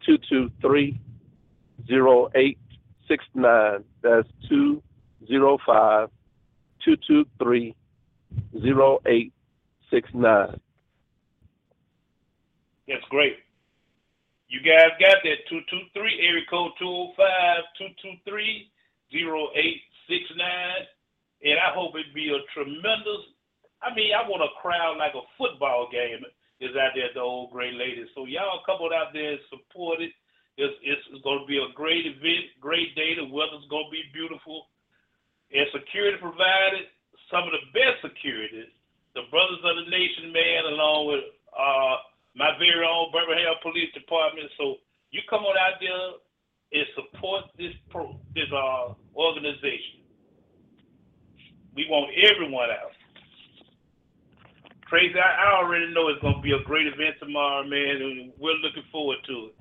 two 0.06 0.18
two 0.30 0.52
three 0.61 0.99
zero 1.88 2.30
eight 2.35 2.60
six 3.07 3.23
nine. 3.34 3.84
That's 4.02 4.27
two 4.48 4.81
zero 5.27 5.57
five 5.65 6.10
two 6.84 6.95
two 7.07 7.26
three 7.41 7.76
zero 8.60 8.99
eight 9.06 9.34
six 9.91 10.10
nine. 10.14 10.60
That's 12.88 13.03
great. 13.10 13.38
You 14.48 14.61
guys 14.61 14.95
got 14.99 15.24
that 15.24 15.48
223 15.49 16.19
area 16.24 16.45
code 16.49 16.72
205-223-0869. 16.82 18.68
And 21.44 21.60
I 21.60 21.69
hope 21.74 21.95
it 21.95 22.15
be 22.15 22.34
a 22.34 22.40
tremendous 22.53 23.38
I 23.82 23.94
mean, 23.94 24.10
I 24.14 24.26
want 24.26 24.41
a 24.41 24.57
crowd 24.57 24.98
like 24.98 25.14
a 25.14 25.26
football 25.38 25.90
game 25.91 26.26
is 26.60 26.74
out 26.74 26.98
there 26.98 27.14
at 27.14 27.14
the 27.14 27.22
old 27.22 27.53
Great 27.53 27.78
Ladies. 27.78 28.10
So 28.15 28.26
y'all 28.26 28.65
come 28.65 28.82
on 28.82 28.94
out 28.94 29.14
there 29.14 29.38
and 29.38 29.49
support 29.53 30.02
it. 30.02 30.11
It's, 30.57 30.74
it's, 30.82 31.06
to 31.22 31.45
be 31.45 31.61
a 31.61 31.69
great 31.78 32.10
event, 32.10 32.57
great 32.57 32.98
day. 32.98 33.14
The 33.14 33.30
weather's 33.30 33.69
going 33.69 33.86
to 33.86 33.94
be 33.94 34.10
beautiful. 34.10 34.65
And 35.53 35.69
security 35.69 36.18
provided, 36.18 36.90
some 37.30 37.45
of 37.45 37.53
the 37.53 37.61
best 37.78 38.02
security. 38.02 38.65
The 39.14 39.30
Brothers 39.30 39.61
of 39.61 39.86
the 39.86 39.88
Nation, 39.94 40.34
man, 40.34 40.65
along 40.74 41.14
with 41.14 41.26
uh, 41.53 41.98
my 42.38 42.53
very 42.61 42.85
own 42.85 43.09
Birmingham 43.11 43.57
Police 43.65 43.91
Department. 43.93 44.47
So 44.57 44.77
you 45.09 45.22
come 45.30 45.41
on 45.41 45.57
out 45.57 45.81
there 45.81 46.22
and 46.77 46.85
support 46.93 47.45
this 47.57 47.73
pro, 47.89 48.15
this 48.35 48.45
uh, 48.53 48.93
organization. 49.18 50.05
We 51.76 51.88
want 51.89 52.14
everyone 52.30 52.69
out. 52.69 52.93
Tracy, 54.88 55.18
I, 55.19 55.49
I 55.49 55.57
already 55.57 55.93
know 55.93 56.07
it's 56.09 56.22
going 56.22 56.35
to 56.35 56.41
be 56.41 56.53
a 56.53 56.64
great 56.64 56.88
event 56.88 57.15
tomorrow, 57.19 57.64
man, 57.68 57.97
and 58.01 58.31
we're 58.38 58.53
looking 58.64 58.84
forward 58.91 59.18
to 59.27 59.49
it. 59.49 59.55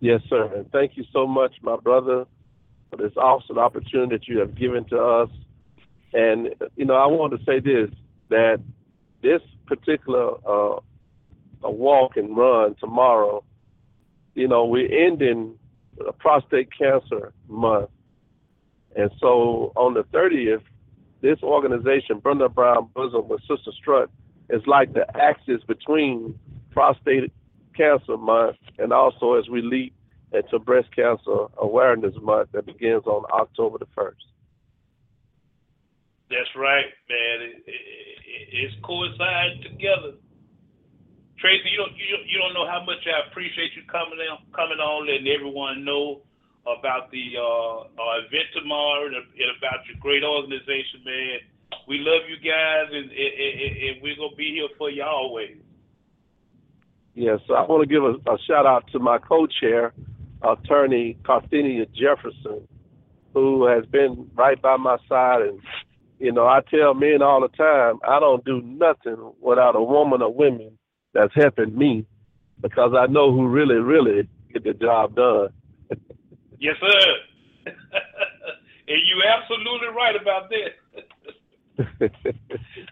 Yes, 0.00 0.20
sir. 0.28 0.50
And 0.56 0.70
thank 0.72 0.96
you 0.96 1.04
so 1.12 1.26
much, 1.26 1.52
my 1.62 1.76
brother, 1.76 2.26
for 2.90 2.96
this 2.96 3.12
awesome 3.16 3.58
opportunity 3.58 4.16
that 4.16 4.26
you 4.26 4.38
have 4.38 4.56
given 4.56 4.84
to 4.86 4.98
us. 4.98 5.30
And, 6.12 6.48
you 6.76 6.84
know, 6.84 6.94
I 6.94 7.06
want 7.06 7.32
to 7.32 7.44
say 7.44 7.60
this 7.60 7.90
that 8.28 8.60
this 9.22 9.40
particular 9.66 10.32
uh, 10.46 10.80
a 11.62 11.70
walk 11.70 12.16
and 12.16 12.36
run 12.36 12.74
tomorrow, 12.80 13.44
you 14.34 14.48
know, 14.48 14.64
we're 14.66 15.06
ending 15.06 15.58
prostate 16.18 16.68
cancer 16.76 17.32
month. 17.48 17.90
And 18.96 19.10
so 19.20 19.72
on 19.76 19.94
the 19.94 20.04
30th, 20.04 20.62
this 21.20 21.38
organization, 21.42 22.18
Brenda 22.18 22.48
Brown 22.48 22.88
Bosom 22.94 23.28
with 23.28 23.40
Sister 23.42 23.70
Strut, 23.80 24.10
is 24.50 24.62
like 24.66 24.92
the 24.92 25.06
axis 25.16 25.62
between 25.66 26.38
prostate 26.70 27.32
cancer 27.76 28.16
month 28.16 28.56
and 28.78 28.92
also 28.92 29.34
as 29.34 29.48
we 29.48 29.62
leap 29.62 29.94
into 30.32 30.58
breast 30.58 30.88
cancer 30.94 31.46
awareness 31.58 32.14
month 32.20 32.50
that 32.52 32.66
begins 32.66 33.04
on 33.06 33.24
October 33.32 33.78
the 33.78 33.86
1st. 33.96 34.14
That's 36.30 36.48
right, 36.56 36.86
man. 37.08 37.42
It, 37.42 37.62
it, 37.66 37.72
it, 37.72 38.48
it's 38.52 38.74
coincide 38.82 39.62
together. 39.62 40.16
Tracy, 41.42 41.74
you 41.74 41.78
don't 41.82 41.90
you 41.98 42.16
you 42.22 42.38
don't 42.38 42.54
know 42.54 42.70
how 42.70 42.86
much 42.86 43.02
I 43.02 43.26
appreciate 43.26 43.74
you 43.74 43.82
coming 43.90 44.22
on 44.30 44.46
coming 44.54 44.78
on, 44.78 45.10
letting 45.10 45.26
everyone 45.26 45.84
know 45.84 46.22
about 46.62 47.10
the 47.10 47.34
uh, 47.34 47.82
uh, 47.82 48.22
event 48.22 48.46
tomorrow 48.54 49.10
and, 49.10 49.16
and 49.18 49.50
about 49.58 49.82
your 49.90 49.98
great 49.98 50.22
organization, 50.22 51.02
man. 51.02 51.42
We 51.88 51.98
love 51.98 52.30
you 52.30 52.38
guys, 52.38 52.94
and, 52.94 53.10
and, 53.10 53.76
and, 53.90 54.02
we're 54.02 54.14
gonna 54.14 54.36
be 54.36 54.54
here 54.54 54.70
for 54.78 54.88
you 54.88 55.02
always. 55.02 55.58
Yes, 57.14 57.40
so 57.48 57.54
I 57.54 57.66
want 57.66 57.82
to 57.82 57.90
give 57.90 58.04
a, 58.04 58.14
a 58.30 58.38
shout 58.46 58.64
out 58.64 58.86
to 58.92 59.00
my 59.00 59.18
co-chair, 59.18 59.92
attorney 60.46 61.18
Carthenia 61.24 61.90
Jefferson, 61.92 62.68
who 63.34 63.66
has 63.66 63.84
been 63.86 64.30
right 64.36 64.62
by 64.62 64.76
my 64.76 64.96
side. 65.08 65.42
And 65.42 65.58
you 66.20 66.30
know, 66.30 66.46
I 66.46 66.60
tell 66.70 66.94
men 66.94 67.20
all 67.20 67.40
the 67.40 67.48
time, 67.48 67.98
I 68.06 68.20
don't 68.20 68.44
do 68.44 68.62
nothing 68.62 69.32
without 69.40 69.74
a 69.74 69.82
woman 69.82 70.22
or 70.22 70.32
women 70.32 70.78
that's 71.12 71.34
helping 71.34 71.76
me, 71.76 72.06
because 72.60 72.92
I 72.96 73.06
know 73.06 73.32
who 73.32 73.48
really, 73.48 73.76
really 73.76 74.28
get 74.52 74.64
the 74.64 74.74
job 74.74 75.16
done. 75.16 75.48
Yes, 76.58 76.76
sir. 76.80 77.72
and 78.88 79.00
you're 79.06 79.26
absolutely 79.26 79.88
right 79.88 80.16
about 80.20 80.50
that. 80.50 80.72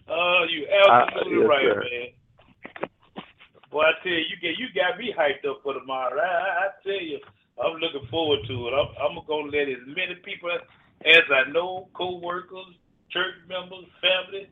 Oh, 0.09 0.45
you 0.51 0.67
ah, 0.89 1.07
absolutely 1.07 1.39
yes, 1.39 1.49
right, 1.49 1.63
sir. 1.63 1.81
man. 1.81 2.09
Boy, 3.71 3.83
I 3.83 3.93
tell 4.03 4.13
you, 4.13 4.19
you 4.19 4.37
get 4.43 4.59
you 4.59 4.67
got 4.75 4.99
me 4.99 5.15
hyped 5.17 5.49
up 5.49 5.61
for 5.63 5.75
tomorrow. 5.75 6.19
I, 6.19 6.25
I, 6.25 6.67
I 6.67 6.69
tell 6.83 7.01
you, 7.01 7.21
I'm 7.63 7.77
looking 7.79 8.09
forward 8.11 8.41
to 8.49 8.69
it. 8.69 8.73
I'm, 8.75 8.89
I'm 8.99 9.25
gonna 9.27 9.51
let 9.53 9.69
as 9.69 9.87
many 9.87 10.17
people 10.25 10.51
as 11.07 11.23
I 11.31 11.51
know, 11.51 11.89
co-workers, 11.95 12.75
church 13.11 13.35
members, 13.49 13.87
family, 14.01 14.49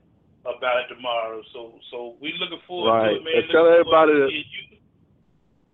about 0.57 0.79
it 0.85 0.95
tomorrow. 0.95 1.43
So, 1.53 1.75
so 1.91 2.15
we 2.21 2.33
looking 2.41 2.61
forward 2.67 2.91
Right. 2.93 3.09
to 3.11 3.17
it, 3.17 3.25
man. 3.25 3.35
And 3.43 3.51
tell 3.51 3.67
everybody 3.69 4.13
to 4.13 4.29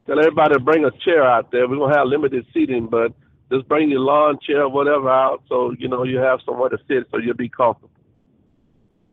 Tell 0.07 0.19
everybody 0.19 0.53
to 0.55 0.61
bring 0.61 0.85
a 0.85 0.91
chair 1.03 1.25
out 1.25 1.51
there. 1.51 1.67
We're 1.67 1.79
gonna 1.79 1.97
have 1.97 2.07
limited 2.09 2.45
seating, 2.53 2.89
but 2.89 3.13
just 3.51 3.67
bring 3.69 3.89
your 3.91 4.01
lawn 4.01 4.39
chair, 4.47 4.69
whatever, 4.69 5.09
out 5.09 5.43
so 5.49 5.73
you 5.79 5.89
know 5.89 6.05
you 6.05 6.19
have 6.19 6.41
somewhere 6.45 6.69
to 6.69 6.77
sit, 6.87 7.09
so 7.11 7.17
you'll 7.17 7.33
be 7.35 7.49
comfortable. 7.49 7.89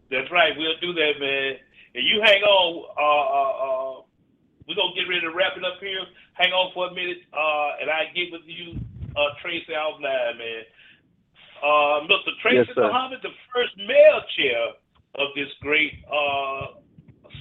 That's 0.09 0.29
right. 0.31 0.51
We'll 0.57 0.75
do 0.81 0.91
that, 0.91 1.13
man. 1.19 1.55
And 1.95 2.03
you 2.05 2.19
hang 2.21 2.43
on. 2.43 2.69
Uh, 2.99 3.25
uh, 3.39 3.53
uh, 3.63 4.01
we're 4.67 4.75
gonna 4.75 4.91
get 4.93 5.07
ready 5.07 5.21
to 5.21 5.31
wrap 5.31 5.55
it 5.55 5.63
up 5.63 5.79
here. 5.79 6.03
Hang 6.33 6.51
on 6.51 6.73
for 6.73 6.87
a 6.87 6.93
minute, 6.93 7.23
uh, 7.31 7.79
and 7.79 7.89
I 7.89 8.11
get 8.13 8.31
with 8.31 8.41
you, 8.45 8.75
uh, 9.15 9.29
Tracy 9.41 9.73
outline, 9.73 10.37
man. 10.37 10.63
Uh, 11.63 12.03
Mr. 12.09 12.35
Tracy 12.41 12.67
Yes. 12.67 12.75
Muhammad, 12.75 13.19
the 13.23 13.31
first 13.53 13.77
male 13.77 14.21
chair 14.35 14.73
of 15.15 15.27
this 15.35 15.49
great 15.61 15.91
uh, 16.07 16.79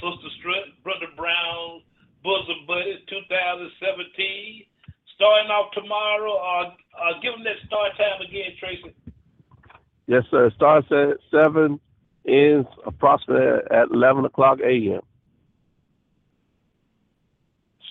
Sister 0.01 0.31
Strut, 0.39 0.65
Brother 0.83 1.13
Brown, 1.17 1.83
Bosom 2.23 2.67
Buddies 2.67 3.01
2017. 3.09 4.65
Starting 5.15 5.51
off 5.51 5.71
tomorrow. 5.73 6.33
Uh, 6.33 6.73
uh, 6.97 7.21
give 7.23 7.33
them 7.35 7.45
that 7.45 7.61
start 7.67 7.93
time 7.97 8.21
again, 8.27 8.57
Tracy. 8.59 8.95
Yes, 10.07 10.25
sir. 10.31 10.51
Starts 10.57 10.89
at 10.91 11.19
seven, 11.31 11.79
ends 12.27 12.69
approximately 12.87 13.47
at 13.71 13.91
eleven 13.93 14.25
o'clock 14.25 14.59
a.m. 14.65 15.01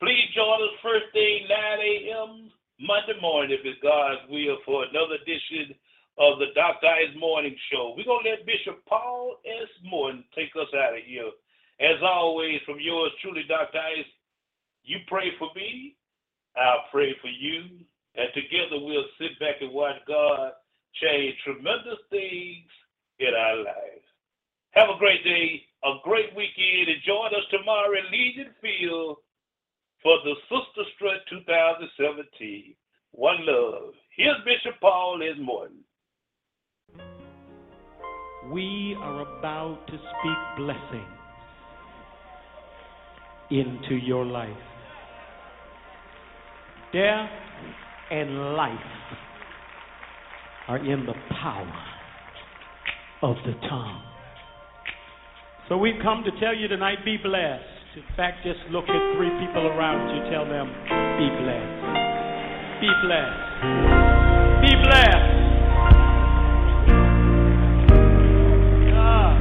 Please 0.00 0.28
join 0.34 0.58
us 0.60 0.74
first 0.82 1.08
thing 1.12 1.46
9 1.46 1.56
a.m. 1.56 2.50
Monday 2.82 3.14
morning, 3.22 3.54
if 3.54 3.62
it's 3.64 3.78
God's 3.80 4.26
will, 4.28 4.58
for 4.66 4.84
another 4.84 5.14
edition 5.22 5.74
of 6.18 6.42
the 6.42 6.52
Dr. 6.58 6.90
Ice 6.90 7.14
Morning 7.16 7.54
Show. 7.70 7.94
We're 7.96 8.04
going 8.04 8.24
to 8.26 8.30
let 8.34 8.44
Bishop 8.44 8.84
Paul 8.84 9.38
S. 9.46 9.70
Morton 9.86 10.24
take 10.34 10.52
us 10.58 10.68
out 10.74 10.98
of 10.98 11.04
here. 11.06 11.30
As 11.80 12.02
always, 12.02 12.60
from 12.66 12.82
yours 12.82 13.14
truly, 13.22 13.46
Dr. 13.48 13.78
Ice, 13.78 14.10
you 14.84 14.98
pray 15.06 15.30
for 15.38 15.48
me, 15.54 15.94
I'll 16.58 16.84
pray 16.90 17.14
for 17.22 17.30
you, 17.30 17.86
and 18.18 18.28
together 18.34 18.82
we'll 18.82 19.08
sit 19.16 19.38
back 19.38 19.62
and 19.62 19.72
watch 19.72 19.96
God 20.06 20.52
change 21.00 21.34
tremendous 21.44 22.00
things 22.10 22.68
in 23.18 23.32
our 23.34 23.56
lives. 23.56 24.06
Have 24.72 24.88
a 24.88 24.98
great 24.98 25.22
day, 25.24 25.62
a 25.84 25.94
great 26.02 26.34
weekend, 26.36 26.88
and 26.88 27.02
join 27.06 27.28
us 27.34 27.46
tomorrow 27.50 27.92
in 27.92 28.10
Legion 28.10 28.52
Field 28.60 29.16
for 30.02 30.16
the 30.24 30.34
Sister 30.48 30.88
Strut 30.96 31.20
2017. 31.30 32.74
One 33.12 33.46
love. 33.46 33.94
Here's 34.16 34.36
Bishop 34.44 34.80
Paul 34.80 35.20
S. 35.22 35.38
Morton. 35.40 35.84
We 38.50 38.96
are 39.00 39.38
about 39.38 39.86
to 39.86 39.92
speak 39.92 40.38
blessing 40.56 41.06
into 43.50 43.94
your 43.96 44.24
life. 44.24 44.50
Death 46.92 47.30
and 48.10 48.54
life 48.54 48.78
are 50.68 50.78
in 50.78 51.06
the 51.06 51.14
power 51.42 51.72
of 53.22 53.36
the 53.46 53.52
tongue. 53.68 54.02
So 55.68 55.76
we've 55.76 56.00
come 56.02 56.22
to 56.24 56.30
tell 56.40 56.54
you 56.54 56.68
tonight 56.68 57.04
be 57.04 57.16
blessed. 57.16 57.64
In 57.96 58.02
fact, 58.16 58.44
just 58.44 58.58
look 58.70 58.84
at 58.88 59.16
three 59.16 59.30
people 59.40 59.66
around 59.66 60.08
you, 60.14 60.30
tell 60.30 60.44
them 60.44 60.68
be 61.18 61.28
blessed. 61.42 61.82
Be 62.80 62.90
blessed. 63.02 63.42
Be 64.62 64.72
blessed. 64.82 65.32
Ah. 68.94 69.38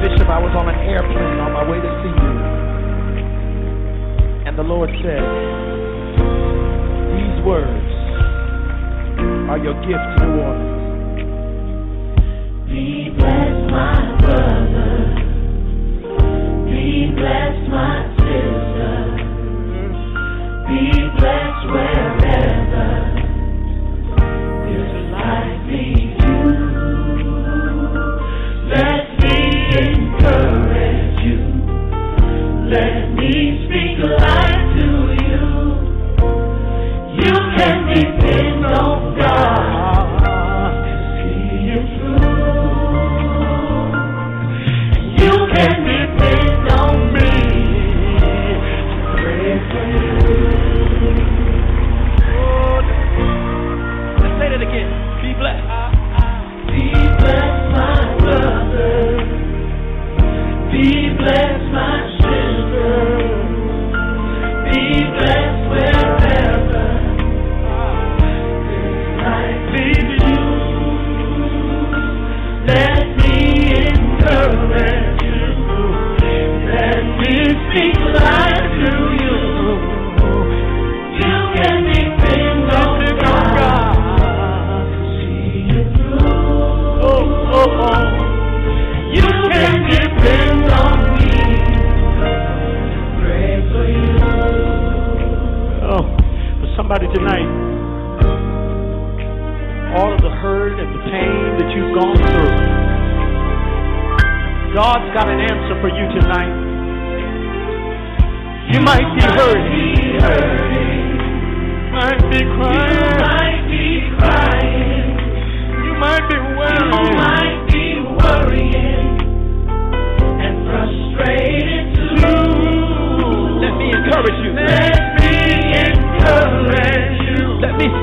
Bishop, 0.00 0.28
I 0.28 0.38
was 0.40 0.54
on 0.56 0.68
an 0.68 0.76
airplane 0.88 1.40
on 1.40 1.52
my 1.52 1.64
way 1.68 1.76
to 1.76 1.90
see 2.02 2.14
you. 2.14 2.32
And 4.48 4.58
the 4.58 4.62
Lord 4.62 4.90
said, 5.02 5.22
These 5.22 5.61
words 7.44 7.92
are 9.50 9.58
your 9.58 9.74
gift 9.82 10.06
to 10.18 10.24
New 10.24 10.40
Orleans. 10.40 10.82
Be 12.68 13.10
blessed, 13.18 13.66
my 13.70 13.98
brother. 14.20 14.94
Be 16.70 17.10
blessed, 17.16 17.68
my 17.68 17.94
sister. 18.16 18.94
Be 20.68 20.82
blessed 21.18 21.64
wherever 21.72 22.11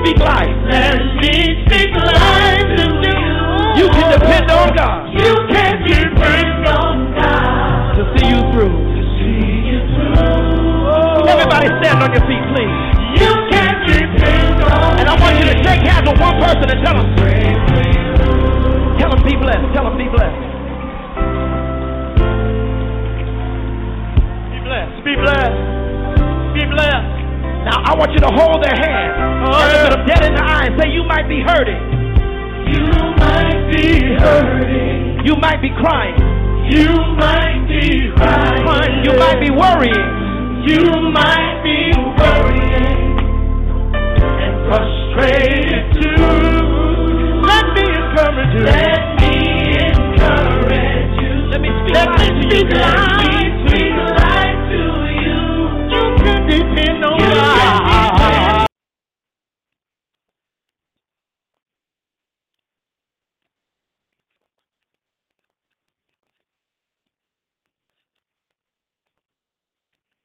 speak 0.00 0.18
life. 0.20 0.54
Let 0.68 0.98
me 1.20 1.34
speak 1.66 1.90
life 1.94 2.66
to 2.76 2.84
you. 2.88 3.36
You 3.80 3.86
can 3.94 4.08
depend 4.18 4.50
on 4.50 4.74
God 4.76 5.08
You 5.14 5.34
can 5.48 5.74
depend 5.86 6.66
on 6.68 7.14
God 7.14 7.94
to 7.96 8.02
see 8.16 8.26
you 8.28 8.40
through. 8.52 8.76
to 8.76 9.02
see 9.20 9.44
you 9.70 9.78
through. 9.94 11.28
Everybody 11.30 11.68
stand 11.80 12.02
on 12.02 12.10
your 12.12 12.24
feet, 12.26 12.44
please. 12.52 12.76
You 13.22 13.32
can 13.52 13.72
depend 13.86 14.56
on 14.64 14.98
And 15.00 15.06
I 15.08 15.14
want 15.20 15.38
you 15.38 15.46
to 15.48 15.56
shake 15.64 15.82
hands 15.86 16.08
with 16.08 16.18
one 16.20 16.36
person 16.42 16.66
and 16.66 16.80
tell 16.84 16.96
them, 16.98 17.08
Pray 17.16 17.46
for 17.70 17.80
you. 17.84 18.04
tell 18.98 19.10
them 19.14 19.22
be 19.24 19.36
blessed. 19.38 19.66
Tell 19.74 19.84
them 19.84 19.96
be 19.96 20.08
blessed. 20.10 20.48
Be 24.50 24.58
blessed, 24.66 25.04
be 25.04 25.14
blessed, 25.14 25.58
be 26.54 26.62
blessed. 26.66 27.10
Now 27.66 27.78
I 27.84 27.92
want 27.98 28.10
you 28.12 28.20
to 28.24 28.30
hold 28.32 28.62
their 28.64 28.74
hand 28.74 29.29
and 29.54 29.72
look 29.72 29.92
them 29.98 30.06
dead 30.06 30.22
in 30.24 30.34
the 30.34 30.42
eye 30.42 30.66
and 30.70 30.74
say, 30.80 30.88
you 30.90 31.04
might 31.04 31.28
be 31.28 31.40
hurting. 31.42 31.82
You 32.70 32.86
might 33.18 33.70
be 33.72 34.14
hurting. 34.18 35.26
You 35.26 35.34
might 35.36 35.60
be 35.60 35.70
crying. 35.74 36.18
You 36.70 36.90
might 37.18 37.66
be 37.66 38.12
crying. 38.14 39.04
You 39.04 39.12
might 39.18 39.40
be 39.40 39.50
worrying. 39.50 40.06
You 40.66 40.84
might 41.10 41.62
be 41.64 41.90
worrying 41.96 43.10
and 44.20 44.54
frustrated 44.68 45.84
too. 45.98 47.42
Let 47.42 47.66
me 47.74 47.84
encourage 47.90 48.52
you. 48.54 48.64
Let 48.64 49.02
me 49.18 49.34
encourage 49.88 51.12
you. 51.18 51.32
Let 51.50 51.60
me 51.60 51.70
speak 51.82 51.94
Let 51.94 52.08
me 52.18 52.26
speak 52.42 52.72
life 52.76 53.39